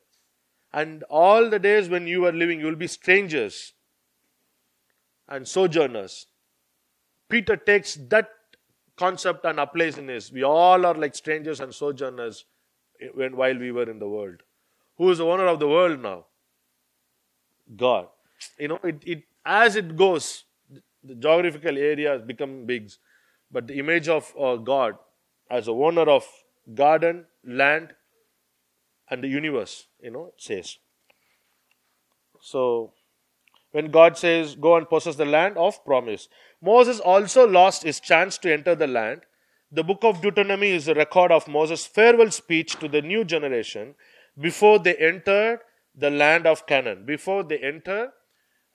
[0.74, 3.74] And all the days when you are living, you will be strangers
[5.28, 6.28] and sojourners.
[7.30, 8.30] Peter takes that
[8.96, 10.32] concept and applies in his.
[10.32, 12.46] We all are like strangers and sojourners
[13.14, 14.42] when, while we were in the world.
[14.98, 16.26] Who is the owner of the world now?
[17.76, 18.08] God.
[18.60, 20.46] You know, it, it as it goes,
[21.04, 22.92] the geographical areas become big,
[23.52, 24.96] but the image of uh, God
[25.50, 26.26] as a owner of
[26.74, 27.94] garden, land,
[29.10, 30.78] and the universe, you know, says.
[32.42, 32.94] So,
[33.72, 36.30] when God says, Go and possess the land of promise,
[36.62, 39.22] Moses also lost his chance to enter the land.
[39.72, 43.96] The book of Deuteronomy is a record of Moses' farewell speech to the new generation
[44.40, 45.60] before they entered
[45.96, 48.12] the land of Canaan, before they enter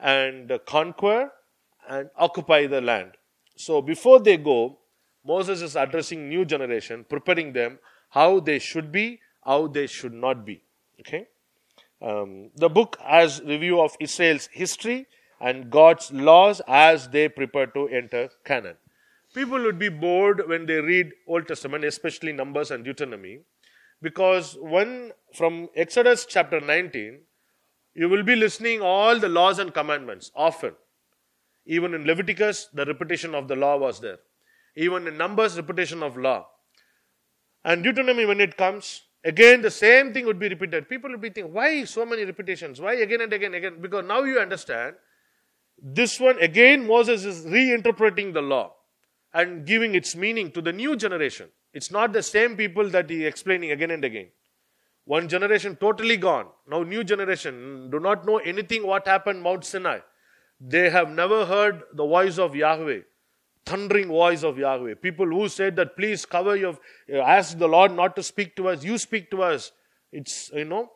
[0.00, 1.30] and conquer
[1.88, 3.12] and occupy the land.
[3.56, 4.78] So before they go,
[5.24, 7.78] Moses is addressing new generation, preparing them
[8.10, 10.62] how they should be, how they should not be.
[11.00, 11.26] Okay.
[12.00, 15.06] Um, the book has review of Israel's history
[15.40, 18.76] and God's laws as they prepare to enter Canaan.
[19.34, 23.40] People would be bored when they read Old Testament, especially Numbers and Deuteronomy,
[24.00, 27.20] because when from Exodus chapter 19,
[27.94, 30.74] you will be listening all the laws and commandments often.
[31.66, 34.18] Even in Leviticus, the repetition of the law was there.
[34.76, 36.46] Even in Numbers, repetition of law.
[37.64, 40.88] And Deuteronomy, when it comes, again the same thing would be repeated.
[40.88, 42.80] People would be thinking, why so many repetitions?
[42.80, 43.80] Why again and again, again?
[43.80, 44.96] Because now you understand,
[45.80, 48.74] this one again Moses is reinterpreting the law
[49.32, 51.48] and giving its meaning to the new generation.
[51.72, 54.28] It's not the same people that he explaining again and again.
[55.04, 56.46] One generation totally gone.
[56.66, 60.00] Now new generation do not know anything what happened Mount Sinai.
[60.60, 63.00] They have never heard the voice of Yahweh,
[63.68, 64.94] thundering voice of Yahweh.
[64.94, 66.76] People who said that please cover your,
[67.36, 69.72] ask the Lord not to speak to us, you speak to us.
[70.12, 70.90] It's, you know,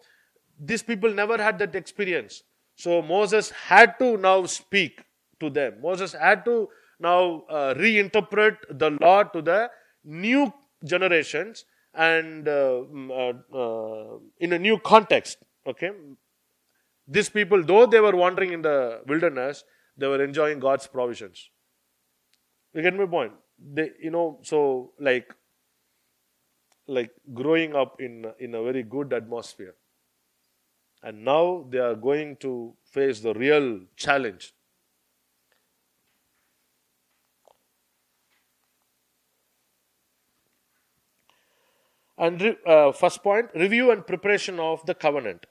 [0.59, 2.43] these people never had that experience.
[2.77, 5.05] So Moses had to now speak
[5.41, 5.75] to them.
[5.83, 9.71] Moses had to now uh, reinterpret the law to the
[10.05, 10.53] new
[10.85, 15.39] generations and uh, uh, uh, in a new context.
[15.67, 15.91] Okay,
[17.07, 19.65] these people, though they were wandering in the wilderness,
[19.97, 21.51] they were enjoying God's provisions.
[22.75, 23.33] You get my point?
[23.59, 25.35] They, you know, so like,
[26.87, 29.75] like growing up in in a very good atmosphere,
[31.03, 34.55] and now they are going to face the real challenge
[42.19, 45.47] And uh, first point, review and preparation of the covenant.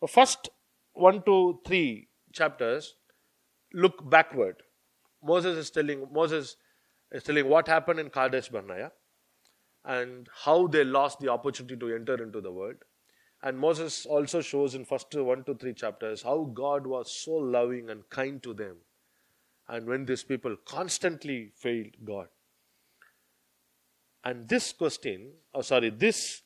[0.00, 0.48] The first
[0.92, 2.94] one to three chapters
[3.72, 4.62] look backward.
[5.22, 6.56] Moses is telling Moses
[7.12, 8.92] is telling what happened in Kadesh Barnea
[9.84, 12.76] and how they lost the opportunity to enter into the world.
[13.42, 17.88] And Moses also shows in first one to three chapters how God was so loving
[17.88, 18.76] and kind to them.
[19.68, 22.28] And when these people constantly failed God.
[24.24, 26.42] And this question, oh sorry, this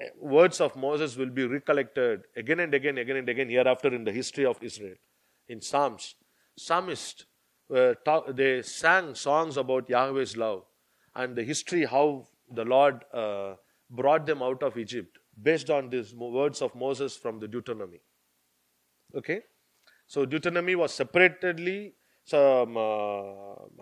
[0.00, 4.04] eh, words of Moses will be recollected again and again, again and again hereafter in
[4.04, 4.94] the history of Israel.
[5.48, 6.14] In Psalms,
[8.04, 10.64] talk, they sang songs about Yahweh's love
[11.14, 13.54] and the history how the Lord uh,
[13.90, 18.00] brought them out of Egypt based on these words of Moses from the Deuteronomy.
[19.14, 19.40] Okay,
[20.06, 21.94] so Deuteronomy was separately
[22.32, 22.66] uh,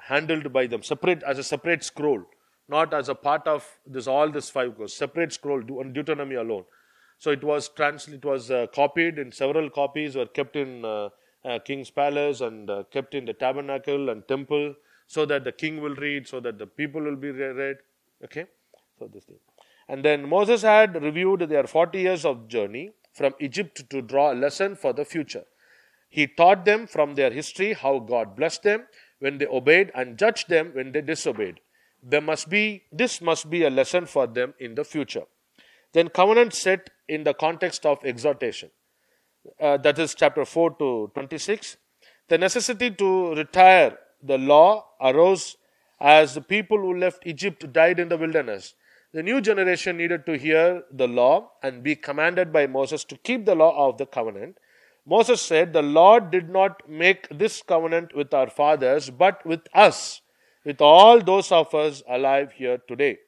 [0.00, 2.24] handled by them, separate as a separate scroll
[2.68, 6.64] not as a part of this all this five goes separate scroll on Deuteronomy alone.
[7.18, 10.84] So it was trans it was uh, copied in several copies were kept in
[11.44, 14.74] uh, king's palace and uh, kept in the tabernacle and temple
[15.06, 17.76] so that the king will read so that the people will be read.
[18.24, 18.46] Okay?
[18.98, 19.38] So this thing.
[19.88, 24.34] And then Moses had reviewed their 40 years of journey from Egypt to draw a
[24.34, 25.44] lesson for the future.
[26.08, 28.86] He taught them from their history how God blessed them
[29.18, 31.60] when they obeyed and judged them when they disobeyed.
[32.02, 35.24] There must be this must be a lesson for them in the future.
[35.92, 38.70] Then covenant set in the context of exhortation
[39.60, 41.76] uh, that is chapter 4 to 26
[42.28, 45.56] The necessity to retire the law arose
[46.00, 48.74] as the people who left Egypt died in the wilderness.
[49.12, 53.44] The new generation needed to hear the law and be commanded by Moses to keep
[53.46, 54.58] the law of the covenant.
[55.06, 60.22] Moses said, The Lord did not make this covenant with our fathers, but with us,
[60.64, 63.18] with all those of us alive here today.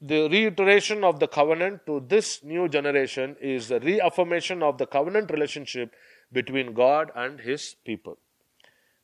[0.00, 5.30] The reiteration of the covenant to this new generation is the reaffirmation of the covenant
[5.30, 5.94] relationship
[6.32, 8.18] between God and His people.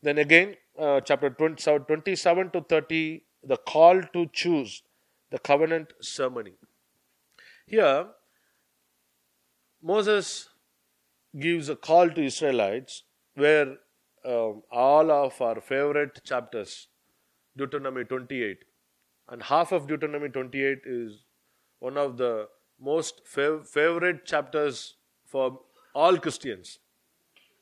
[0.03, 4.83] Then again, uh, chapter 27 to 30, the call to choose
[5.31, 6.53] the covenant ceremony.
[7.67, 8.07] Here,
[9.83, 10.51] Moses
[11.39, 13.77] gives a call to Israelites where
[14.25, 16.89] um, all of our favorite chapters,
[17.57, 18.59] Deuteronomy 28,
[19.29, 21.25] and half of Deuteronomy 28 is
[21.79, 22.49] one of the
[22.81, 24.97] most fav- favorite chapters
[25.27, 25.61] for
[25.95, 26.79] all Christians.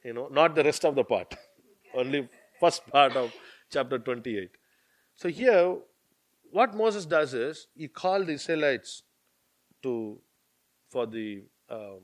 [0.04, 1.34] You know, not the rest of the part,
[1.94, 3.32] only first part of
[3.70, 4.50] chapter 28.
[5.14, 5.76] So here,
[6.50, 9.02] what Moses does is he called the Israelites
[9.82, 10.20] to
[10.88, 12.00] for the um,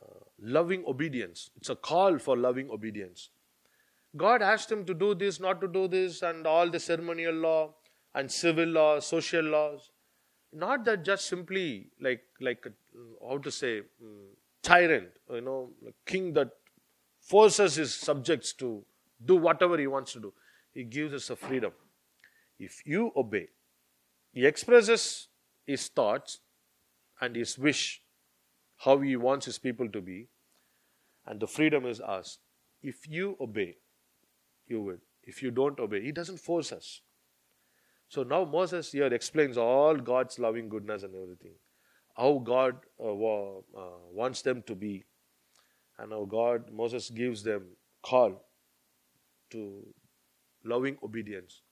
[0.00, 1.50] uh, loving obedience.
[1.56, 3.30] It's a call for loving obedience.
[4.16, 7.74] God asked him to do this, not to do this, and all the ceremonial law
[8.14, 9.90] and civil laws, social laws.
[10.52, 12.72] Not that just simply like like a,
[13.26, 14.26] how to say um,
[14.62, 15.70] tyrant, you know,
[16.06, 16.50] king that
[17.20, 18.84] forces his subjects to
[19.24, 20.32] do whatever he wants to do.
[20.72, 21.72] He gives us a freedom.
[22.58, 23.48] If you obey,
[24.32, 25.28] he expresses
[25.66, 26.40] his thoughts
[27.20, 28.02] and his wish,
[28.78, 30.28] how he wants his people to be,
[31.26, 32.38] and the freedom is ours.
[32.82, 33.76] If you obey,
[34.66, 34.98] you will.
[35.22, 37.02] If you don't obey, he doesn't force us.
[38.10, 41.54] So now Moses here explains all God's loving goodness and everything.
[42.16, 45.04] How God uh, uh, wants them to be.
[45.96, 47.68] And how God, Moses gives them
[48.02, 48.44] call
[49.52, 49.86] to
[50.64, 51.62] loving obedience.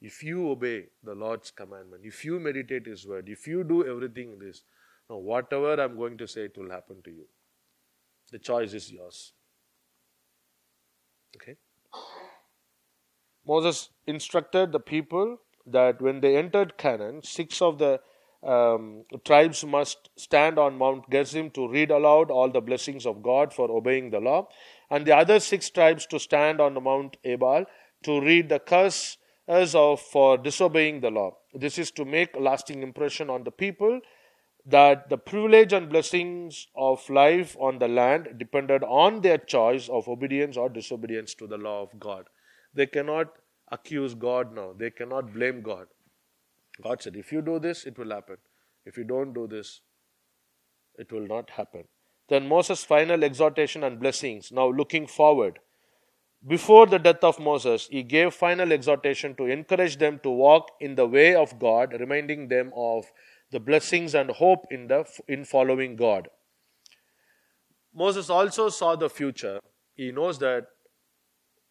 [0.00, 4.38] If you obey the Lord's commandment, if you meditate His word, if you do everything
[4.38, 4.62] this,
[5.10, 7.26] now whatever I'm going to say, it will happen to you.
[8.32, 9.34] The choice is yours.
[11.36, 11.56] Okay?
[13.46, 18.00] Moses instructed the people that when they entered Canaan, six of the
[18.42, 23.52] um, tribes must stand on Mount Gerizim to read aloud all the blessings of God
[23.52, 24.48] for obeying the law
[24.90, 27.64] and the other six tribes to stand on the Mount Ebal
[28.02, 29.16] to read the curse
[29.48, 31.36] as of for disobeying the law.
[31.54, 34.00] This is to make a lasting impression on the people
[34.66, 40.08] that the privilege and blessings of life on the land depended on their choice of
[40.08, 42.26] obedience or disobedience to the law of God.
[42.74, 43.32] They cannot
[43.70, 44.72] accuse God now.
[44.76, 45.86] They cannot blame God.
[46.82, 48.36] God said, if you do this, it will happen.
[48.84, 49.80] If you don't do this,
[50.98, 51.84] it will not happen.
[52.28, 54.50] Then Moses' final exhortation and blessings.
[54.50, 55.60] Now, looking forward.
[56.46, 60.94] Before the death of Moses, he gave final exhortation to encourage them to walk in
[60.94, 63.06] the way of God, reminding them of
[63.50, 66.28] the blessings and hope in, the, in following God.
[67.94, 69.60] Moses also saw the future.
[69.94, 70.66] He knows that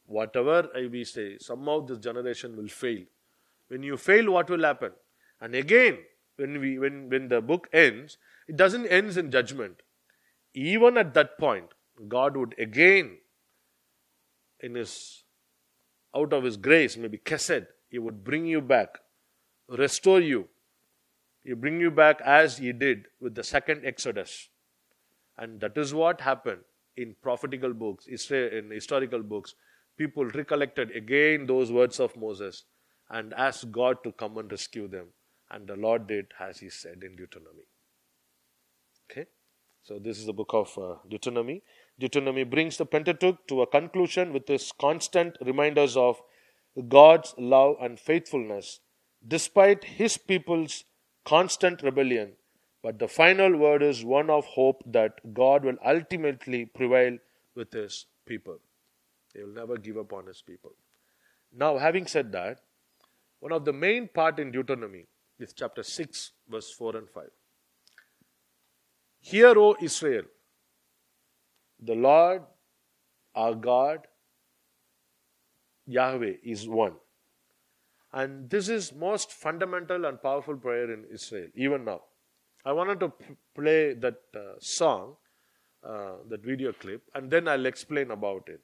[0.06, 3.04] whatever we say, somehow this generation will fail.
[3.68, 4.92] When you fail, what will happen?
[5.42, 6.00] And again,
[6.36, 9.82] when, we, when, when the book ends, it doesn't end in judgment
[10.54, 11.74] even at that point,
[12.08, 13.18] God would again,
[14.60, 15.24] in His
[16.16, 19.00] out of His grace, maybe chesed, He would bring you back,
[19.68, 20.48] restore you.
[21.44, 24.50] He bring you back as He did with the second Exodus.
[25.38, 26.62] And that is what happened
[26.96, 29.56] in prophetical books, in historical books.
[29.98, 32.64] People recollected again those words of Moses
[33.10, 35.08] and asked God to come and rescue them.
[35.52, 37.68] And the Lord did as He said in Deuteronomy.
[39.12, 39.28] Okay?
[39.84, 41.62] So, this is the book of uh, Deuteronomy.
[42.00, 46.22] Deuteronomy brings the Pentateuch to a conclusion with its constant reminders of
[46.88, 48.80] God's love and faithfulness
[49.26, 50.86] despite his people's
[51.26, 52.34] constant rebellion.
[52.82, 57.18] But the final word is one of hope that God will ultimately prevail
[57.56, 58.58] with his people.
[59.34, 60.72] He will never give up on his people.
[61.56, 62.60] Now, having said that,
[63.40, 65.06] one of the main part in Deuteronomy
[65.40, 67.24] is chapter 6, verse 4 and 5.
[69.20, 70.24] Hear, O Israel,
[71.82, 72.44] the Lord
[73.36, 74.08] our God,
[75.88, 76.94] Yahweh, is one.
[78.12, 82.02] And this is most fundamental and powerful prayer in Israel, even now.
[82.64, 83.12] I wanted to
[83.56, 85.16] play that uh, song,
[85.84, 88.62] uh, that video clip, and then I'll explain about it.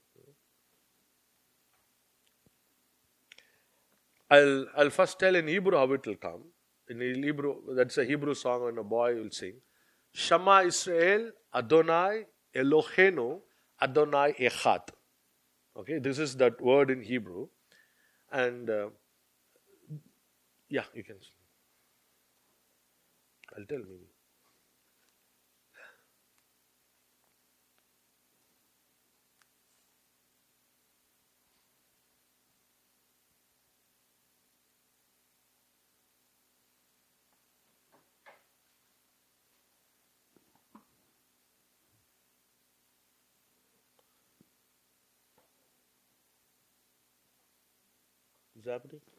[4.30, 6.44] I'll, I'll first tell in Hebrew how it will come.
[6.90, 9.56] In Hebrew, that's a Hebrew song when a boy will sing.
[10.12, 12.26] Shema Israel, Adonai
[12.56, 13.42] Elohenu,
[13.82, 14.90] Adonai Echad.
[15.78, 17.48] Okay, this is that word in Hebrew.
[18.32, 18.90] And uh,
[20.70, 21.18] yeah, you can.
[23.58, 24.09] I'll tell maybe.
[48.70, 49.19] Is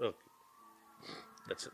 [0.00, 0.16] Okay.
[1.48, 1.72] That's it.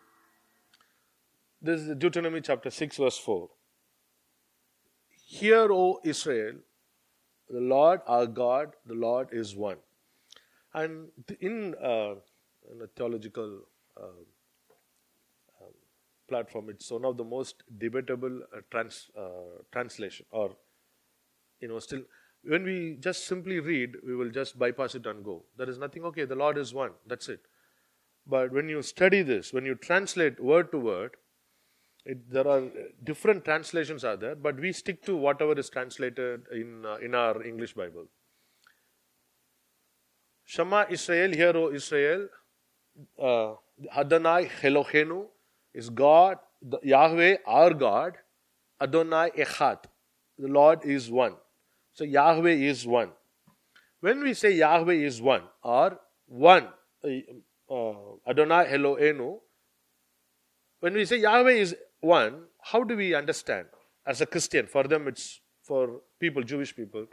[1.60, 3.48] This is Deuteronomy chapter 6, verse 4.
[5.26, 6.54] Hear, O Israel,
[7.48, 9.78] the Lord our God, the Lord is one.
[10.74, 11.08] And
[11.40, 12.14] in, uh,
[12.70, 13.60] in a theological
[13.96, 14.04] uh,
[15.60, 15.74] um,
[16.28, 20.56] platform, it's one of the most debatable uh, trans, uh, translation, or
[21.60, 22.02] you know, still
[22.44, 25.44] when we just simply read, we will just bypass it and go.
[25.56, 26.04] There is nothing.
[26.04, 26.90] Okay, the Lord is one.
[27.06, 27.46] That's it.
[28.26, 31.16] But when you study this, when you translate word to word,
[32.04, 32.62] it, there are
[33.04, 37.42] different translations are there, but we stick to whatever is translated in uh, in our
[37.44, 38.06] English Bible.
[40.44, 42.28] Shema Israel, hear O Israel,
[43.20, 43.54] uh,
[43.96, 45.26] Adonai Eloheinu
[45.72, 48.16] is God, the, Yahweh our God,
[48.80, 49.84] Adonai Echad,
[50.38, 51.36] the Lord is one.
[51.92, 53.10] So Yahweh is one.
[54.00, 56.68] When we say Yahweh is one or one,
[57.72, 59.38] uh, Adonai Eloheinu,
[60.80, 63.66] when we say Yahweh is one, how do we understand?
[64.06, 67.06] As a Christian, for them it's for people, Jewish people,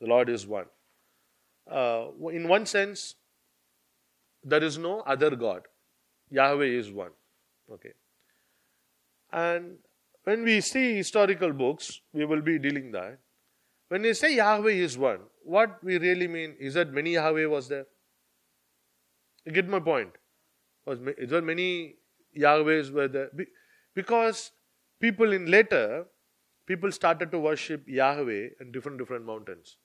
[0.00, 0.66] the Lord is one.
[1.70, 3.16] Uh, in one sense,
[4.44, 5.62] there is no other God.
[6.30, 7.10] Yahweh is one.
[7.70, 7.92] Okay.
[9.32, 9.78] And
[10.24, 13.18] when we see historical books, we will be dealing that.
[13.88, 17.68] When we say Yahweh is one, what we really mean is that many Yahweh was
[17.68, 17.86] there.
[19.48, 20.10] You get my point?
[20.86, 21.94] There many
[22.38, 23.30] Yahwehs were there?
[23.94, 24.50] Because
[25.00, 26.04] people in later,
[26.66, 29.78] people started to worship Yahweh in different different mountains,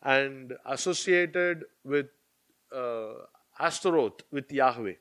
[0.00, 2.06] and associated with
[2.72, 3.14] uh,
[3.58, 4.94] Astaroth with Yahweh.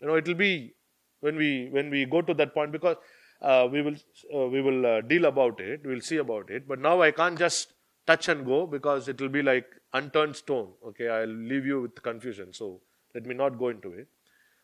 [0.00, 0.74] You know, it will be
[1.22, 2.98] when we when we go to that point because
[3.42, 3.96] uh, we will
[4.32, 5.80] uh, we will uh, deal about it.
[5.84, 6.68] We'll see about it.
[6.68, 7.72] But now I can't just
[8.06, 10.72] touch and go because it will be like unturned stone.
[10.86, 12.52] Okay, I'll leave you with confusion.
[12.52, 12.80] So
[13.14, 14.08] let me not go into it.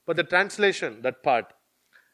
[0.06, 1.52] But the translation, that part,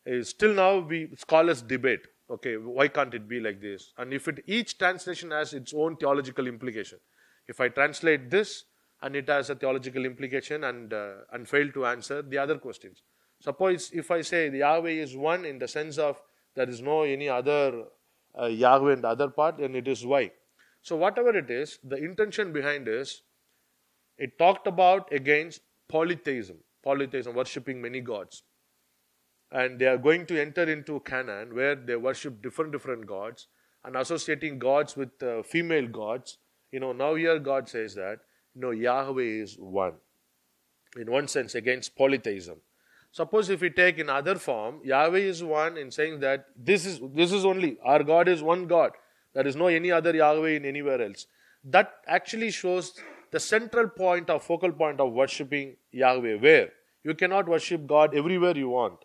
[0.05, 2.07] is still now we scholars debate.
[2.31, 3.93] Okay, why can't it be like this?
[3.97, 6.99] And if it each translation has its own theological implication.
[7.47, 8.65] If I translate this
[9.03, 13.03] and it has a theological implication and uh, and fail to answer the other questions.
[13.41, 16.21] Suppose if I say the Yahweh is one in the sense of
[16.55, 17.85] there is no any other
[18.39, 20.31] uh, Yahweh in the other part, then it is why.
[20.89, 23.21] So, whatever it is, the intention behind is
[24.17, 28.43] it talked about against polytheism, polytheism, worshipping many gods.
[29.53, 33.49] And they are going to enter into Canaan where they worship different, different gods
[33.85, 36.39] and associating gods with uh, female gods.
[36.73, 38.21] You know, now here God says that,
[38.55, 39.97] you know, Yahweh is one.
[40.97, 42.63] In one sense, against polytheism.
[43.13, 46.99] Suppose if we take in other form, Yahweh is one in saying that this is
[47.15, 48.93] this is only our God is one God.
[49.35, 51.27] There is no any other Yahweh in anywhere else.
[51.65, 52.95] That actually shows
[53.31, 56.71] the central point or focal point of worshipping Yahweh, where
[57.05, 59.05] you cannot worship God everywhere you want.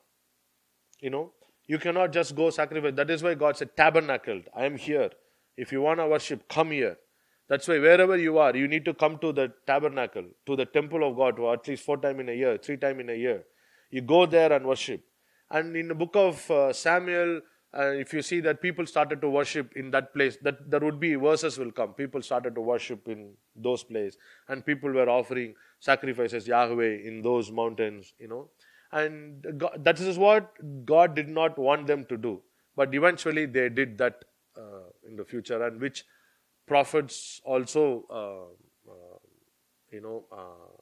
[0.99, 1.32] You know,
[1.67, 2.93] you cannot just go sacrifice.
[2.95, 4.43] That is why God said, tabernacled.
[4.55, 5.09] I am here.
[5.57, 6.97] If you want to worship, come here.
[7.49, 11.07] That's why wherever you are, you need to come to the tabernacle, to the temple
[11.07, 13.43] of God, or at least four times in a year, three times in a year.
[13.91, 15.03] You go there and worship.
[15.51, 17.41] And in the book of uh, Samuel,
[17.78, 20.99] uh, if you see that people started to worship in that place, that there would
[20.99, 21.93] be verses will come.
[21.93, 24.17] People started to worship in those places,
[24.47, 28.49] and people were offering sacrifices Yahweh in those mountains, you know.
[28.91, 30.53] And God, that is what
[30.86, 32.41] God did not want them to do.
[32.76, 34.24] But eventually they did that
[34.55, 36.05] uh, in the future, and which
[36.67, 39.17] prophets also, uh, uh
[39.91, 40.78] you know, uh,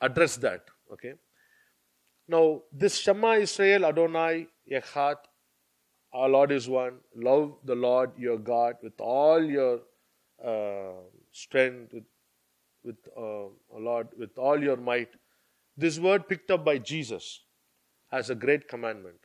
[0.00, 0.64] address that.
[0.92, 1.14] Okay.
[2.28, 5.16] Now, this Shema Israel Adonai Echad,
[6.12, 6.98] our Lord is one.
[7.14, 9.80] Love the Lord your God with all your
[10.44, 11.00] uh,
[11.32, 12.04] strength, with,
[12.84, 13.48] with uh,
[13.78, 15.08] Lord, with all your might.
[15.76, 17.44] This word picked up by Jesus
[18.12, 19.16] as a great commandment.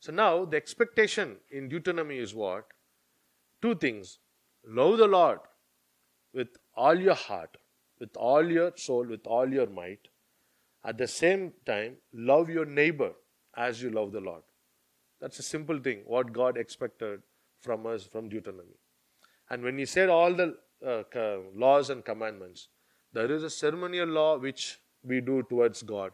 [0.00, 2.66] So now the expectation in Deuteronomy is what?
[3.60, 4.18] Two things.
[4.64, 5.40] Love the Lord
[6.32, 7.56] with all your heart,
[7.98, 10.08] with all your soul, with all your might.
[10.88, 13.12] At the same time, love your neighbor
[13.54, 14.42] as you love the Lord.
[15.20, 17.20] That's a simple thing, what God expected
[17.60, 18.78] from us from Deuteronomy.
[19.50, 21.02] And when He said all the uh,
[21.54, 22.68] laws and commandments,
[23.12, 26.12] there is a ceremonial law which we do towards God.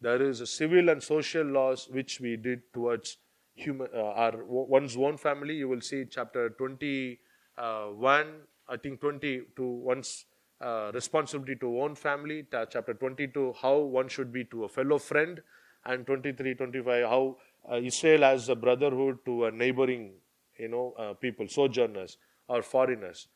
[0.00, 3.18] There is a civil and social laws which we did towards
[3.54, 5.56] human, uh, our one's own family.
[5.56, 8.26] You will see chapter 21,
[8.68, 10.24] I think 20 to one's
[10.60, 12.46] uh, responsibility to own family.
[12.50, 15.42] Chapter 22, how one should be to a fellow friend.
[15.84, 17.36] And 23, 25, how
[17.70, 20.12] uh, Israel has a brotherhood to a neighboring,
[20.58, 23.28] you know, uh, people, sojourners or foreigners.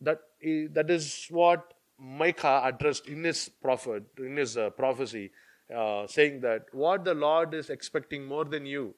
[0.00, 5.30] That is, that is what Micah addressed in his prophet, in his uh, prophecy,
[5.74, 8.94] uh, saying that what the Lord is expecting more than you,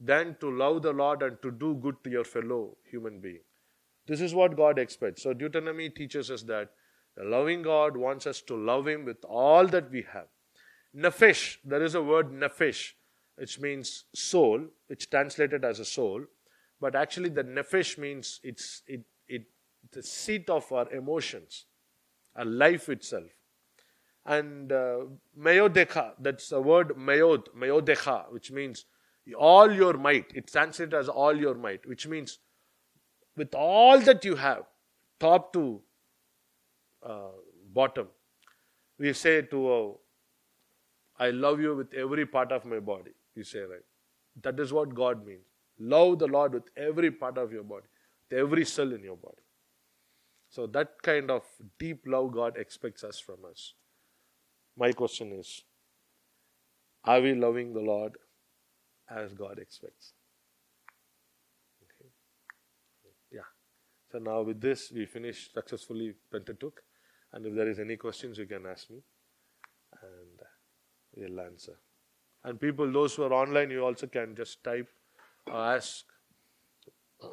[0.00, 3.40] than to love the Lord and to do good to your fellow human being.
[4.06, 5.22] This is what God expects.
[5.22, 6.70] So Deuteronomy teaches us that
[7.16, 10.26] the loving God wants us to love Him with all that we have.
[10.96, 12.92] Nefesh, there is a word nefesh,
[13.36, 16.24] which means soul, It's translated as a soul,
[16.80, 19.46] but actually the nefesh means it's it, it
[19.92, 21.66] the seat of our emotions
[22.36, 23.30] our life itself.
[24.26, 25.00] And uh,
[25.36, 28.86] that's the word mayod, mayodekha, which means
[29.38, 30.32] all your might.
[30.34, 32.38] It's translated as all your might, which means
[33.36, 34.64] with all that you have,
[35.20, 35.80] top to
[37.02, 37.30] uh,
[37.72, 38.08] bottom,
[38.98, 39.90] we say to, uh,
[41.18, 43.12] I love you with every part of my body.
[43.34, 43.84] You say, right?
[44.42, 45.44] That is what God means.
[45.78, 47.86] Love the Lord with every part of your body,
[48.30, 49.42] with every cell in your body.
[50.48, 51.42] So that kind of
[51.78, 53.74] deep love God expects us from us.
[54.76, 55.64] My question is
[57.04, 58.12] Are we loving the Lord
[59.10, 60.12] as God expects?
[61.82, 62.08] Okay.
[63.32, 63.50] Yeah.
[64.14, 66.80] So now with this, we finish successfully Pentateuch.
[67.32, 69.02] And if there is any questions, you can ask me,
[70.00, 70.40] and
[71.16, 71.80] we'll answer.
[72.44, 74.88] And people, those who are online, you also can just type
[75.48, 76.04] or ask.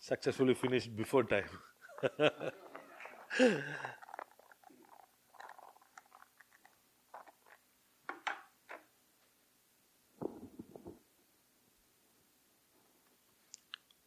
[0.00, 1.50] successfully finished before time.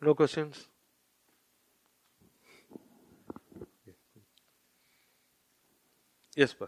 [0.04, 0.68] no questions?
[6.36, 6.68] Yes, sir.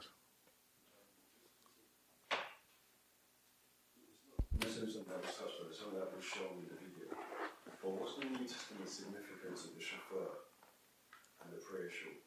[7.81, 10.49] But what's the New Testament significance of the shofar
[11.43, 12.17] and the prayer shawl?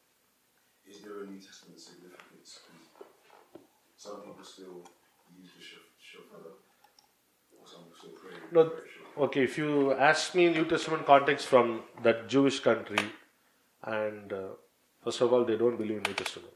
[0.87, 2.61] Is there a New Testament significance?
[3.97, 4.87] Some people still
[5.35, 5.63] use the
[5.99, 6.63] shofar,
[7.59, 8.39] or some people still pray.
[8.53, 8.71] No,
[9.19, 12.99] okay, if you ask me New Testament context from that Jewish country,
[13.85, 14.49] and uh,
[15.03, 16.55] first of all, they don't believe in New Testament.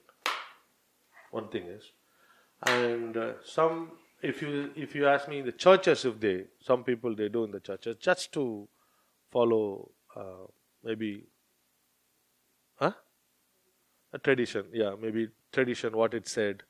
[1.31, 1.93] One thing is,
[2.67, 3.93] and uh, some,
[4.23, 7.45] if you if you ask me in the churches, if they some people they do
[7.45, 8.69] in the churches just to
[9.31, 10.47] follow uh,
[10.85, 11.25] maybe
[14.15, 16.63] a tradition yeah maybe tradition what it said.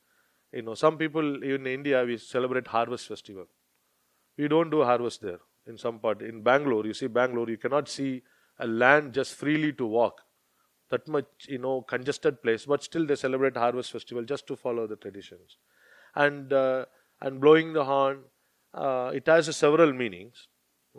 [0.53, 3.47] You know some people in india we celebrate harvest festival.
[4.37, 7.89] We don't do harvest there in some part in bangalore you see bangalore you cannot
[7.89, 8.23] see
[8.59, 10.23] a land just freely to walk.
[10.91, 14.87] That much you know congested place but still they celebrate harvest festival just to follow
[14.87, 15.57] the traditions.
[16.15, 16.85] And uh,
[17.21, 18.25] and blowing the horn
[18.75, 20.49] uh, it has several meanings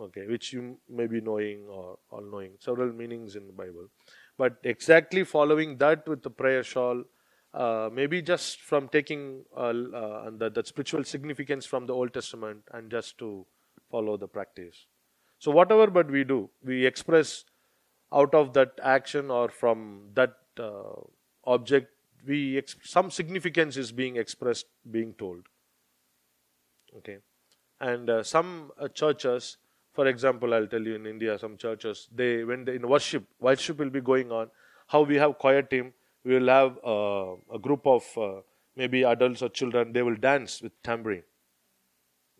[0.00, 3.88] okay which you may be knowing or all knowing several meanings in the bible.
[4.36, 7.04] But exactly following that with the prayer shawl,
[7.52, 12.64] uh, maybe just from taking uh, uh, that, that spiritual significance from the Old Testament
[12.72, 13.46] and just to
[13.94, 14.86] follow the practice.
[15.38, 16.38] So, whatever but we do,
[16.72, 17.44] we express
[18.20, 21.00] out of that action or from that uh,
[21.56, 21.90] object,
[22.26, 25.50] we ex- some significance is being expressed, being told.
[26.98, 27.18] Okay,
[27.80, 29.56] and uh, some uh, churches,
[29.92, 33.78] for example, I'll tell you in India, some churches they when they in worship, worship
[33.84, 34.50] will be going on.
[34.86, 35.92] How we have choir team,
[36.24, 38.32] we will have uh, a group of uh,
[38.76, 39.92] maybe adults or children.
[39.92, 41.24] They will dance with tambourine.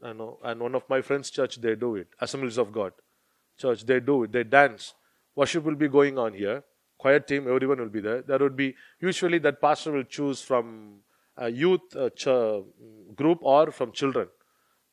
[0.03, 2.09] I know, and one of my friends' church they do it.
[2.21, 2.93] Assemblies of God
[3.59, 4.33] church they do it.
[4.33, 4.95] They dance.
[5.35, 6.63] Worship will be going on here.
[6.99, 8.23] Choir team, everyone will be there.
[8.23, 11.01] There would be usually that pastor will choose from
[11.37, 12.65] a youth uh, ch-
[13.17, 14.29] group or from children.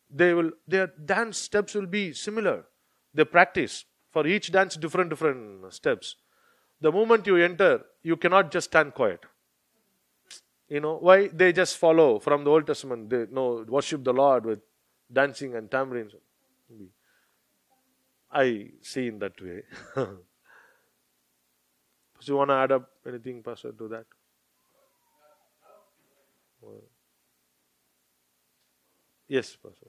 [0.09, 2.65] They will their dance steps will be similar.
[3.13, 6.15] They practice for each dance different different steps.
[6.81, 9.21] The moment you enter, you cannot just stand quiet.
[10.67, 13.09] You know why they just follow from the Old Testament.
[13.09, 14.59] They know worship the Lord with
[15.11, 16.13] dancing and tambourines.
[18.31, 19.63] I see in that way.
[19.95, 20.17] so
[22.23, 24.05] you want to add up anything, Pastor, to that?
[29.27, 29.87] Yes, Pastor.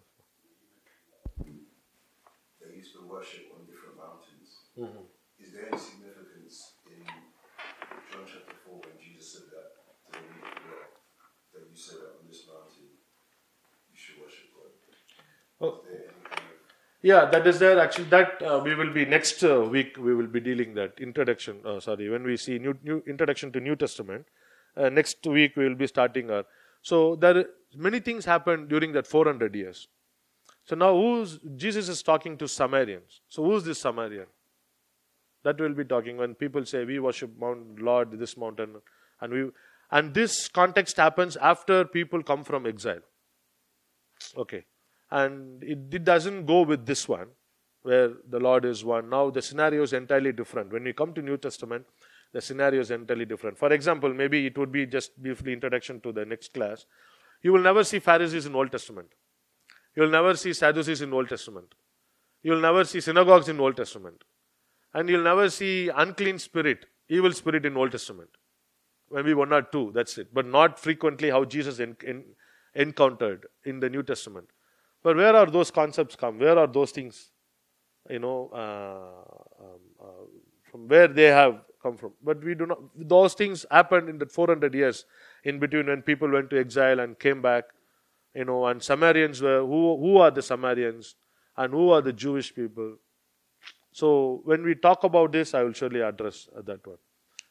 [1.42, 4.70] They used to worship on different mountains.
[4.78, 5.02] Mm-hmm.
[5.42, 10.46] Is there any significance in John chapter 4 when Jesus said that to the weak
[10.62, 10.86] girl,
[11.58, 13.02] that you said that on this mountain
[13.90, 14.70] you should worship God?
[15.62, 15.80] Oh.
[17.02, 17.78] Yeah, that is there.
[17.80, 19.96] Actually, that uh, we will be next uh, week.
[19.96, 21.60] We will be dealing that introduction.
[21.64, 24.26] Uh, sorry, when we see new, new introduction to New Testament,
[24.76, 26.44] uh, next week we will be starting our.
[26.82, 29.88] So there many things happened during that 400 years.
[30.64, 33.20] So now who's Jesus is talking to Samaritans.
[33.28, 34.26] So who's this Samaritan?
[35.44, 38.76] That we'll be talking when people say we worship Mount Lord this mountain,
[39.20, 39.50] and we
[39.90, 43.00] and this context happens after people come from exile.
[44.36, 44.64] Okay
[45.12, 47.28] and it, it doesn't go with this one
[47.82, 49.10] where the lord is one.
[49.10, 50.72] Now the scenario is entirely different.
[50.72, 51.86] When we come to new testament
[52.32, 53.58] the scenario is entirely different.
[53.58, 56.86] For example maybe it would be just briefly introduction to the next class.
[57.42, 59.08] You will never see pharisees in old testament.
[59.94, 61.74] You will never see sadducees in old testament.
[62.42, 64.24] You will never see synagogues in old testament.
[64.94, 68.30] And you'll never see unclean spirit evil spirit in old testament.
[69.10, 70.32] Maybe one or two that's it.
[70.32, 72.24] But not frequently how jesus en- en-
[72.74, 74.48] encountered in the new testament
[75.02, 76.38] but where are those concepts come?
[76.38, 77.30] Where are those things,
[78.08, 80.24] you know, uh, um, uh,
[80.70, 82.12] from where they have come from?
[82.22, 82.78] But we do not.
[82.96, 85.04] Those things happened in the 400 years
[85.44, 87.64] in between when people went to exile and came back,
[88.34, 89.98] you know, and Samaritans were who?
[89.98, 91.16] Who are the Samaritans
[91.56, 92.96] and who are the Jewish people?
[93.92, 96.96] So when we talk about this, I will surely address uh, that one.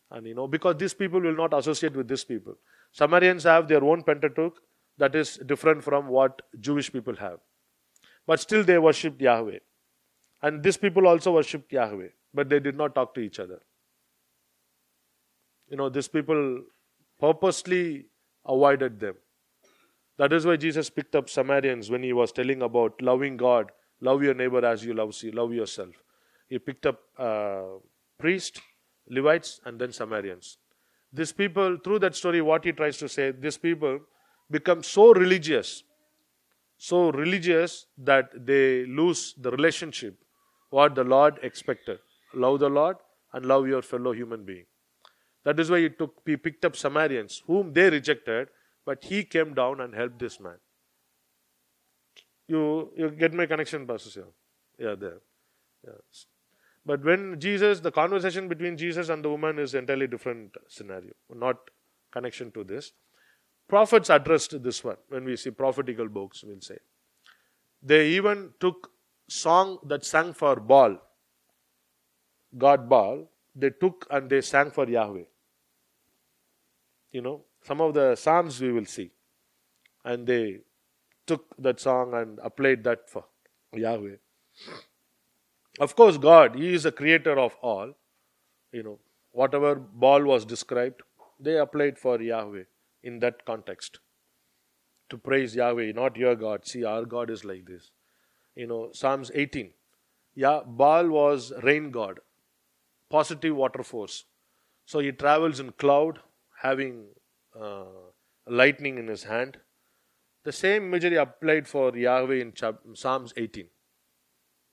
[0.09, 2.57] And you know, because these people will not associate with these people.
[2.91, 4.61] Samaritans have their own Pentateuch
[4.97, 7.39] that is different from what Jewish people have.
[8.27, 9.59] But still they worshipped Yahweh.
[10.41, 13.59] And these people also worshipped Yahweh, but they did not talk to each other.
[15.69, 16.63] You know, these people
[17.19, 18.05] purposely
[18.45, 19.15] avoided them.
[20.17, 23.71] That is why Jesus picked up Samaritans when he was telling about loving God,
[24.01, 25.95] love your neighbor as you love, love yourself.
[26.47, 27.63] He picked up uh,
[28.19, 28.59] priests,
[29.09, 30.57] Levites, and then Samaritans.
[31.13, 33.99] These people, through that story, what he tries to say, these people
[34.51, 35.83] become so religious,
[36.77, 40.17] so religious that they lose the relationship
[40.69, 41.99] what the Lord expected.
[42.33, 42.97] Love the Lord
[43.33, 44.65] and love your fellow human being.
[45.43, 48.49] That is why he took he picked up Samaritans, whom they rejected,
[48.85, 50.59] but he came down and helped this man.
[52.47, 54.27] You you get my connection, Pastor?
[54.77, 55.19] Yeah, there.
[55.85, 56.25] Yes.
[56.85, 61.57] But when Jesus, the conversation between Jesus and the woman is entirely different scenario, not
[62.11, 62.91] connection to this.
[63.71, 66.79] Prophets addressed this one when we see prophetical books, we'll say.
[67.81, 68.91] They even took
[69.29, 70.97] song that sang for Baal,
[72.57, 75.23] God Baal, they took and they sang for Yahweh.
[77.13, 79.09] You know, some of the Psalms we will see.
[80.03, 80.59] And they
[81.25, 83.23] took that song and applied that for
[83.73, 84.17] Yahweh.
[85.79, 87.93] Of course, God, He is the creator of all.
[88.73, 88.99] You know,
[89.31, 91.03] whatever Baal was described,
[91.39, 92.63] they applied for Yahweh
[93.03, 93.99] in that context.
[95.09, 96.65] To praise Yahweh, not your God.
[96.65, 97.91] See, our God is like this.
[98.55, 99.71] You know, Psalms 18.
[100.35, 102.19] Yeah, Baal was rain god,
[103.09, 104.25] positive water force.
[104.85, 106.19] So he travels in cloud,
[106.61, 107.05] having
[107.59, 107.83] uh,
[108.47, 109.57] lightning in his hand.
[110.43, 112.53] The same imagery applied for Yahweh in
[112.95, 113.67] Psalms 18.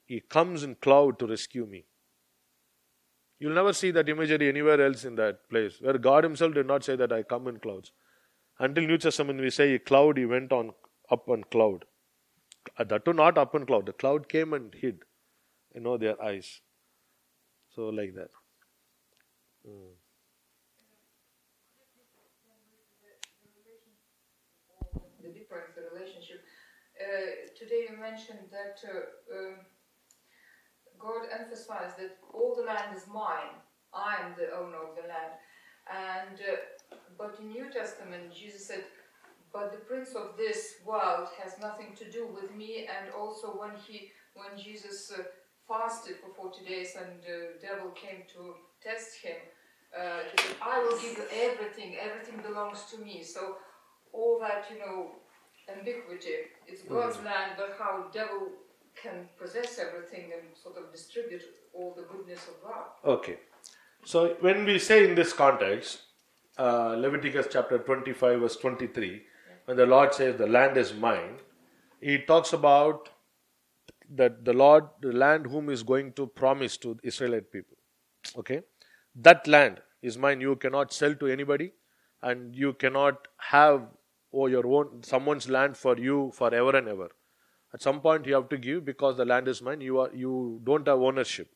[0.06, 1.84] He comes in cloud to rescue me.
[3.38, 6.84] You'll never see that imagery anywhere else in that place, where God Himself did not
[6.84, 7.92] say that I come in clouds.
[8.58, 10.72] Until New Testament, we say a cloud, He went on
[11.10, 11.84] up on cloud.
[12.76, 13.86] Uh, That too not up on cloud.
[13.86, 15.02] The cloud came and hid,
[15.74, 16.60] you know, their eyes.
[17.74, 18.30] So like that.
[25.22, 26.42] the difference, the relationship.
[26.98, 29.54] Uh, today you mentioned that uh, um,
[30.98, 33.62] God emphasized that all the land is mine.
[33.94, 35.38] I am the owner of the land.
[35.90, 38.84] And uh, but in New Testament, Jesus said,
[39.52, 43.72] "But the prince of this world has nothing to do with me." And also when
[43.86, 45.22] he, when Jesus uh,
[45.66, 49.36] fasted for forty days, and the devil came to test him,
[49.98, 51.96] uh, he said, "I will give you everything.
[51.96, 53.56] Everything belongs to me." So
[54.12, 55.10] all that you know
[55.68, 56.30] ambiguity
[56.66, 58.48] it's god's land but how devil
[59.00, 61.42] can possess everything and sort of distribute
[61.74, 63.36] all the goodness of god Okay.
[64.08, 65.98] So when we say in this context,
[66.58, 69.22] uh, Leviticus chapter 25, verse 23,
[69.66, 71.34] when the Lord says, The land is mine,
[72.00, 73.10] he talks about
[74.14, 77.76] that the Lord, the land whom is going to promise to the Israelite people.
[78.38, 78.62] Okay?
[79.14, 80.40] That land is mine.
[80.40, 81.72] You cannot sell to anybody,
[82.22, 83.82] and you cannot have
[84.32, 87.10] oh, your own someone's land for you forever and ever.
[87.74, 89.82] At some point, you have to give because the land is mine.
[89.82, 91.48] You are you don't have ownership.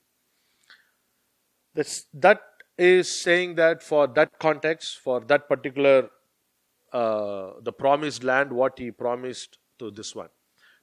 [1.75, 2.43] That's, that
[2.79, 6.11] is saying that for that context, for that particular,
[6.93, 10.29] uh, the promised land, what he promised to this one.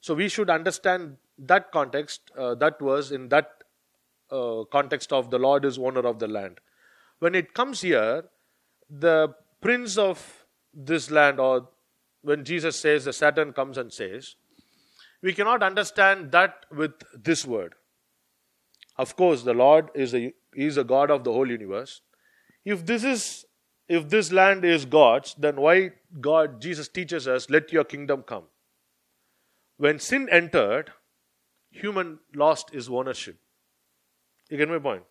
[0.01, 3.51] So we should understand that context, uh, that was in that
[4.31, 6.59] uh, context of the Lord is owner of the land.
[7.19, 8.25] When it comes here,
[8.89, 11.69] the prince of this land, or
[12.21, 14.35] when Jesus says, the Satan comes and says,
[15.21, 17.75] we cannot understand that with this word.
[18.99, 22.01] Of course, the Lord is a, is a God of the whole universe.
[22.65, 23.45] If this is
[23.87, 25.91] if this land is God's, then why
[26.21, 28.43] God Jesus teaches us, let your kingdom come.
[29.77, 30.91] When sin entered,
[31.71, 33.37] human lost his ownership.
[34.49, 35.03] You get my point?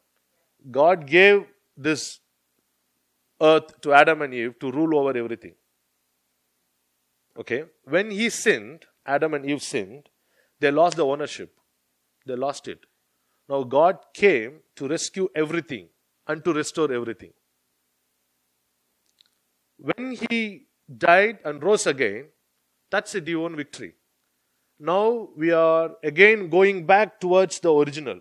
[0.71, 2.21] God gave this
[3.41, 5.55] earth to Adam and Eve to rule over everything.
[7.39, 7.65] Okay?
[7.85, 10.11] When he sinned, Adam and Eve sinned,
[10.61, 11.55] they lost the ownership.
[12.27, 12.85] They lost it.
[13.49, 15.89] Now God came to rescue everything
[16.27, 17.33] and to restore everything.
[19.79, 22.27] When he died and rose again,
[22.91, 23.95] that's a divine victory.
[24.79, 28.21] Now we are again going back towards the original,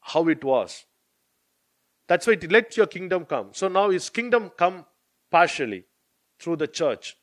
[0.00, 0.84] how it was.
[2.06, 3.50] That's why it let your kingdom come.
[3.52, 4.84] So now his kingdom come
[5.30, 5.84] partially
[6.38, 7.16] through the church.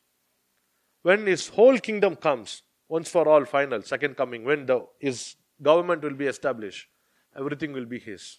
[1.02, 6.02] When his whole kingdom comes, once for all, final, second coming, when the his government
[6.02, 6.88] will be established,
[7.36, 8.38] everything will be his.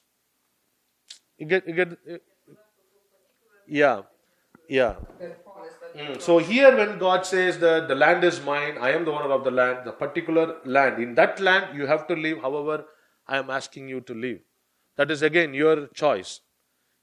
[1.37, 1.97] You get, you get,
[3.67, 4.01] yeah,
[4.69, 4.95] yeah.
[5.19, 6.19] that promise that Mm.
[6.19, 9.43] So here, when God says that the land is mine, I am the owner of
[9.43, 12.85] the land, the particular land, in that land you have to live however
[13.27, 14.39] I am asking you to live.
[14.95, 16.41] That is again your choice.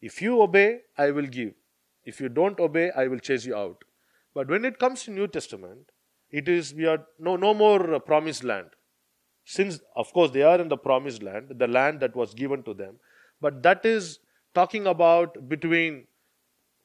[0.01, 1.53] If you obey, I will give.
[2.05, 3.85] If you don't obey, I will chase you out.
[4.35, 5.91] But when it comes to New Testament,
[6.31, 8.71] it is we are no no more uh, promised land.
[9.45, 12.75] Since of course they are in the promised land, the land that was given to
[12.75, 12.97] them,
[13.41, 14.21] but that is
[14.55, 16.07] talking about between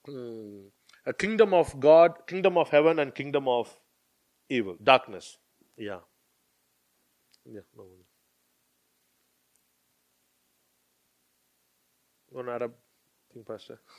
[0.08, 0.64] mm,
[1.06, 3.80] a kingdom of God, kingdom of heaven, and kingdom of
[4.50, 5.38] evil, darkness.
[5.78, 6.00] Yeah.
[7.46, 7.62] Yeah.
[7.78, 7.86] No.
[12.30, 12.74] One Arab
[13.34, 13.80] thing, Pastor.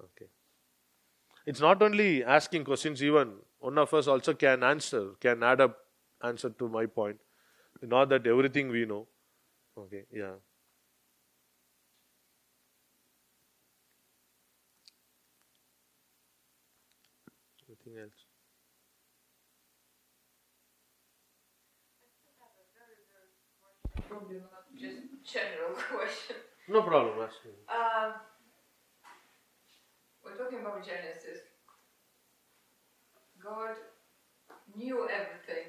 [0.00, 0.26] Okay.
[1.44, 5.76] It's not only asking questions, even one of us also can answer, can add up
[6.22, 7.18] answer to my point.
[7.82, 9.06] Not that everything we know.
[9.76, 10.34] Okay, yeah.
[17.68, 18.24] Anything else?
[24.78, 26.36] just general question
[26.68, 28.12] No problem, um,
[30.24, 31.40] we're talking about genesis
[33.42, 33.76] god
[34.76, 35.66] knew everything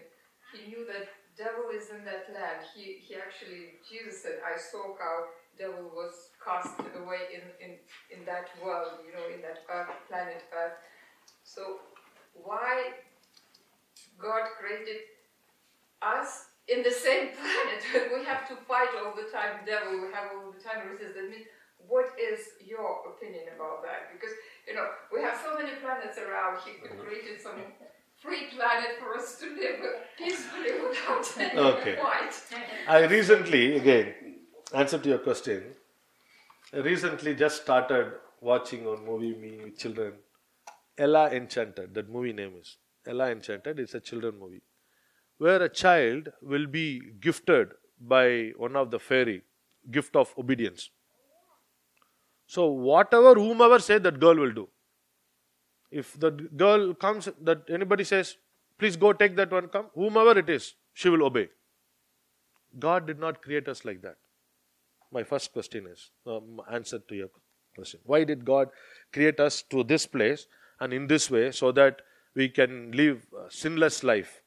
[0.51, 2.65] he knew that devil is in that land.
[2.75, 7.71] He, he actually jesus said i saw how devil was cast away in, in,
[8.11, 10.77] in that world you know in that earth planet earth.
[11.43, 11.79] So
[12.33, 13.03] why
[14.17, 15.03] god created
[16.01, 17.81] us in the same planet
[18.13, 21.29] we have to fight all the time devil we have all the time resist that
[21.29, 21.47] means
[21.89, 24.13] what is your opinion about that?
[24.13, 24.35] Because
[24.67, 26.61] you know we have so many planets around.
[26.61, 27.57] He could created some
[28.21, 29.79] free planet for us to live
[30.17, 31.95] peacefully without any Okay.
[31.95, 32.33] fight
[32.87, 34.13] I recently, again,
[34.73, 35.63] answer to your question.
[36.73, 40.13] I recently just started watching a movie me with children.
[40.97, 42.77] Ella Enchanted, that movie name is.
[43.07, 44.61] Ella Enchanted, it's a children movie.
[45.37, 49.43] Where a child will be gifted by one of the fairy,
[49.91, 50.89] gift of obedience.
[52.47, 54.69] So whatever whomever say that girl will do.
[55.91, 58.37] If the girl comes, that anybody says,
[58.77, 61.49] please go take that one, come, whomever it is, she will obey.
[62.77, 64.17] God did not create us like that.
[65.11, 67.29] My first question is um, answer to your
[67.75, 67.99] question.
[68.05, 68.69] Why did God
[69.11, 70.45] create us to this place
[70.79, 72.01] and in this way so that
[72.35, 74.43] we can live a sinless life?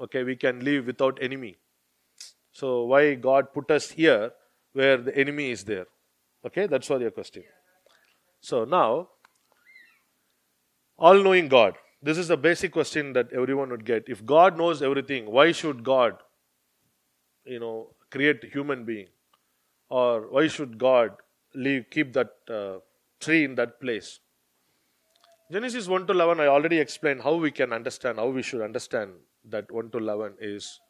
[0.00, 1.58] Okay, we can live without enemy.
[2.52, 4.30] So why God put us here
[4.72, 5.86] where the enemy is there?
[6.46, 7.42] Okay, that's all your question.
[8.40, 9.08] So now,
[10.98, 11.74] all knowing God.
[12.02, 14.04] This is the basic question that everyone would get.
[14.08, 16.14] If God knows everything, why should God,
[17.44, 19.08] you know, create human being?
[19.88, 21.12] Or why should God
[21.54, 22.78] leave, keep that uh,
[23.20, 24.20] tree in that place?
[25.50, 29.12] Genesis 1 to 11, I already explained how we can understand, how we should understand
[29.48, 30.80] that 1 to 11 is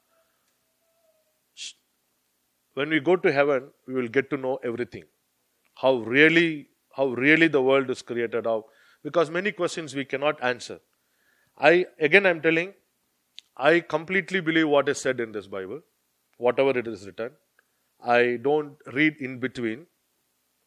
[2.74, 5.04] when we go to heaven, we will get to know everything.
[5.74, 8.66] How really, how really the world is created, how
[9.02, 10.80] because many questions we cannot answer.
[11.58, 12.74] I again I'm telling,
[13.56, 15.80] I completely believe what is said in this Bible,
[16.36, 17.32] whatever it is written.
[18.00, 19.86] I don't read in between,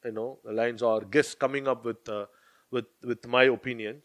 [0.03, 2.25] you know, the lines or guess coming up with uh,
[2.71, 4.03] with with my opinions.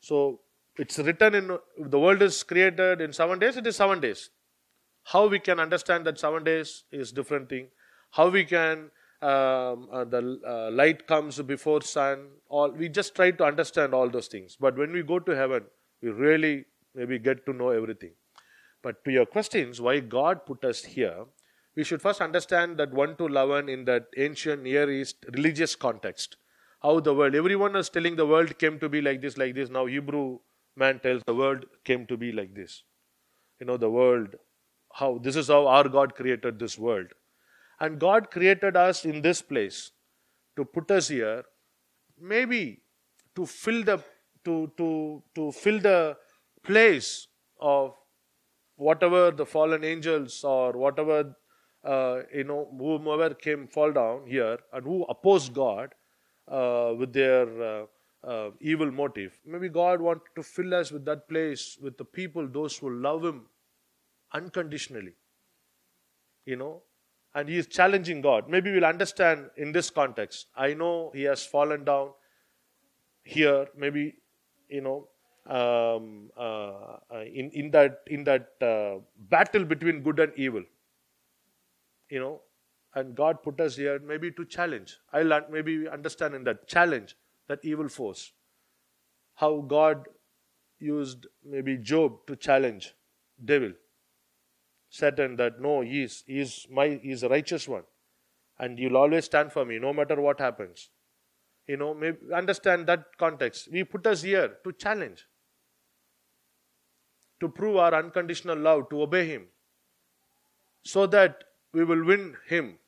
[0.00, 0.40] So
[0.76, 3.56] it's written in the world is created in seven days.
[3.56, 4.30] It is seven days.
[5.04, 7.68] How we can understand that seven days is different thing.
[8.10, 8.90] How we can
[9.22, 12.28] um, uh, the uh, light comes before sun.
[12.48, 14.56] All we just try to understand all those things.
[14.58, 15.64] But when we go to heaven,
[16.02, 16.64] we really
[16.94, 18.12] maybe get to know everything.
[18.82, 21.26] But to your questions, why God put us here,
[21.76, 26.36] we should first understand that 1 to 11 in that ancient Near East religious context.
[26.82, 29.68] How the world, everyone is telling the world came to be like this, like this.
[29.68, 30.38] Now Hebrew
[30.76, 32.84] man tells the world came to be like this.
[33.60, 34.36] You know, the world,
[34.94, 37.08] how this is how our God created this world.
[37.80, 39.92] And God created us in this place
[40.56, 41.44] to put us here,
[42.20, 42.82] maybe
[43.36, 44.02] to fill the
[44.44, 46.16] to to to fill the
[46.62, 47.28] place
[47.60, 47.94] of
[48.76, 51.34] whatever the fallen angels or whatever
[51.84, 55.94] uh, you know whomever came fall down here and who opposed God
[56.48, 57.86] uh, with their uh,
[58.24, 59.38] uh, evil motive.
[59.46, 63.24] Maybe God wanted to fill us with that place with the people, those who love
[63.24, 63.46] Him
[64.32, 65.14] unconditionally.
[66.44, 66.82] You know,
[67.34, 68.48] and He is challenging God.
[68.48, 70.46] Maybe we'll understand in this context.
[70.56, 72.10] I know He has fallen down
[73.22, 73.66] here.
[73.76, 74.16] Maybe
[74.68, 75.08] you know
[75.46, 80.62] um, uh, uh, in in that in that uh, battle between good and evil.
[82.08, 82.40] You know,
[82.94, 84.96] and God put us here maybe to challenge.
[85.12, 87.16] I'll maybe we understand in that challenge
[87.48, 88.32] that evil force.
[89.34, 90.08] How God
[90.78, 92.94] used maybe Job to challenge
[93.44, 93.72] devil,
[94.90, 95.36] Satan.
[95.36, 97.84] That no, he is he is my he is a righteous one,
[98.58, 100.90] and you'll always stand for me no matter what happens.
[101.66, 103.68] You know, maybe understand that context.
[103.72, 105.26] We put us here to challenge,
[107.40, 109.46] to prove our unconditional love, to obey Him,
[110.84, 112.78] so that we will win Him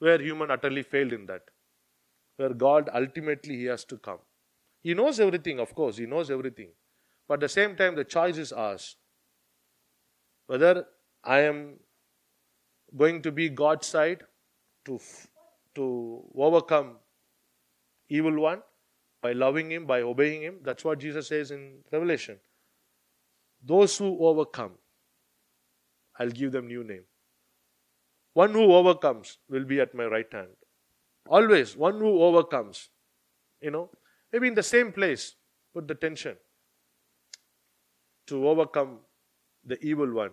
[0.00, 1.42] where human utterly failed in that.
[2.36, 4.18] Where God ultimately He has to come.
[4.82, 6.70] He knows everything, of course, He knows everything.
[7.28, 8.96] But at the same time, the choice is ours.
[10.46, 10.86] Whether
[11.22, 11.78] I am
[12.96, 14.24] going to be God's side
[14.86, 14.98] to,
[15.74, 16.96] to overcome
[18.08, 18.62] evil one
[19.22, 20.58] by loving him, by obeying him.
[20.62, 22.38] That's what Jesus says in Revelation.
[23.62, 24.72] Those who overcome,
[26.18, 27.04] I'll give them new name.
[28.32, 30.48] One who overcomes will be at my right hand.
[31.28, 32.88] Always, one who overcomes.
[33.60, 33.90] You know,
[34.32, 35.34] maybe in the same place,
[35.74, 36.36] put the tension
[38.28, 39.00] to overcome
[39.64, 40.30] the evil one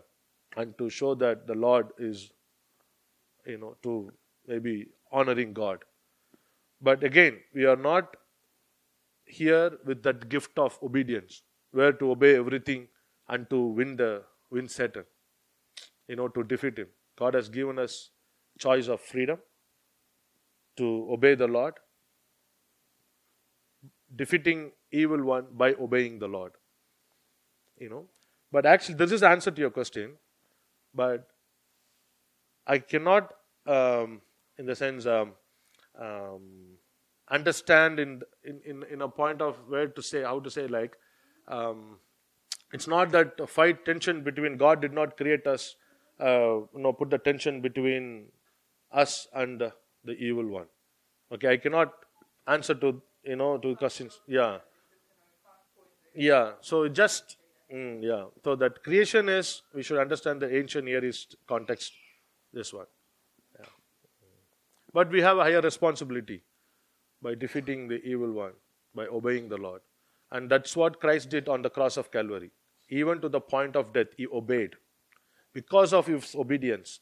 [0.57, 2.31] and to show that the Lord is,
[3.45, 4.11] you know, to
[4.47, 5.83] maybe honoring God.
[6.81, 8.17] But again, we are not
[9.25, 12.87] here with that gift of obedience, where to obey everything
[13.29, 15.05] and to win the win Satan,
[16.07, 16.87] you know, to defeat him.
[17.17, 18.09] God has given us
[18.59, 19.39] choice of freedom
[20.77, 21.73] to obey the Lord,
[24.15, 26.53] defeating evil one by obeying the Lord.
[27.79, 28.05] You know,
[28.51, 30.13] but actually, this is answer to your question.
[30.93, 31.27] But
[32.65, 33.33] I cannot,
[33.65, 34.21] um,
[34.57, 35.33] in the sense, um,
[35.99, 36.77] um,
[37.29, 40.95] understand in, in in a point of where to say how to say like
[41.47, 41.97] um,
[42.71, 45.75] it's not that fight tension between God did not create us
[46.19, 48.27] uh, you know put the tension between
[48.91, 49.71] us and uh,
[50.05, 50.67] the evil one.
[51.31, 51.93] Okay, I cannot
[52.47, 54.19] answer to you know to questions.
[54.27, 54.59] Yeah,
[56.15, 56.53] yeah.
[56.61, 57.37] So just
[57.73, 58.25] mm, yeah.
[58.43, 61.93] So that creation is we should understand the ancient Near East context.
[62.53, 62.85] This one.
[63.59, 63.65] Yeah.
[64.93, 66.43] But we have a higher responsibility
[67.21, 68.53] by defeating the evil one
[68.95, 69.81] by obeying the Lord,
[70.31, 72.51] and that's what Christ did on the cross of Calvary.
[72.89, 74.75] Even to the point of death, he obeyed.
[75.53, 76.99] Because of his obedience,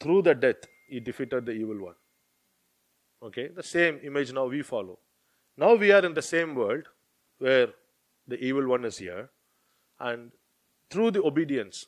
[0.00, 1.94] through the death, he defeated the evil one.
[3.22, 4.98] Okay, the same image now we follow.
[5.56, 6.84] Now we are in the same world
[7.38, 7.68] where
[8.26, 9.30] the evil one is here,
[9.98, 10.32] and
[10.90, 11.86] through the obedience,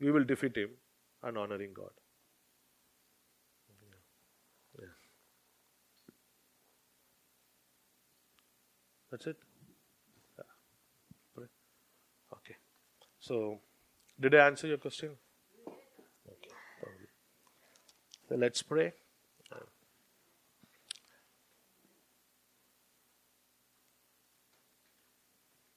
[0.00, 0.70] we will defeat him
[1.22, 1.90] and honoring God.
[4.78, 4.86] Yeah.
[9.10, 9.36] That's it.
[10.38, 11.44] Yeah.
[12.34, 12.56] Okay.
[13.20, 13.60] So,
[14.18, 15.10] did I answer your question?
[15.68, 16.54] Okay.
[16.80, 17.08] Probably.
[18.28, 18.92] So let's pray.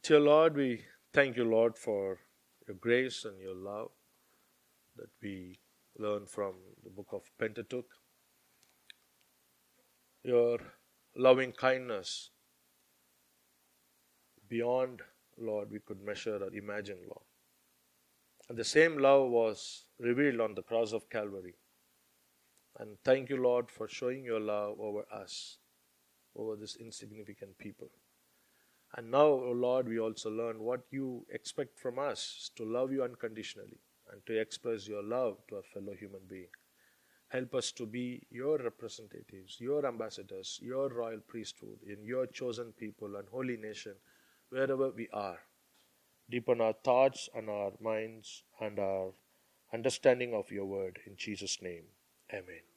[0.08, 2.20] Dear Lord, we thank you, Lord, for
[2.68, 3.89] your grace and your love
[4.97, 5.58] that we
[5.97, 6.53] learn from
[6.84, 7.89] the book of Pentateuch.
[10.24, 10.60] Your
[11.16, 12.30] loving kindness
[14.47, 15.01] beyond,
[15.39, 17.26] Lord, we could measure or imagine, Lord.
[18.47, 21.56] And the same love was revealed on the cross of Calvary.
[22.78, 25.58] And thank you, Lord, for showing your love over us,
[26.36, 27.89] over this insignificant people.
[28.96, 33.04] And now, O Lord, we also learn what you expect from us to love you
[33.04, 33.80] unconditionally
[34.12, 36.48] and to express your love to a fellow human being.
[37.30, 43.18] Help us to be your representatives, your ambassadors, your royal priesthood in your chosen people
[43.18, 43.96] and holy nation,
[44.50, 45.39] wherever we are.
[46.30, 49.12] Deepen our thoughts and our minds and our
[49.74, 51.00] understanding of your word.
[51.06, 51.84] In Jesus' name,
[52.32, 52.74] amen.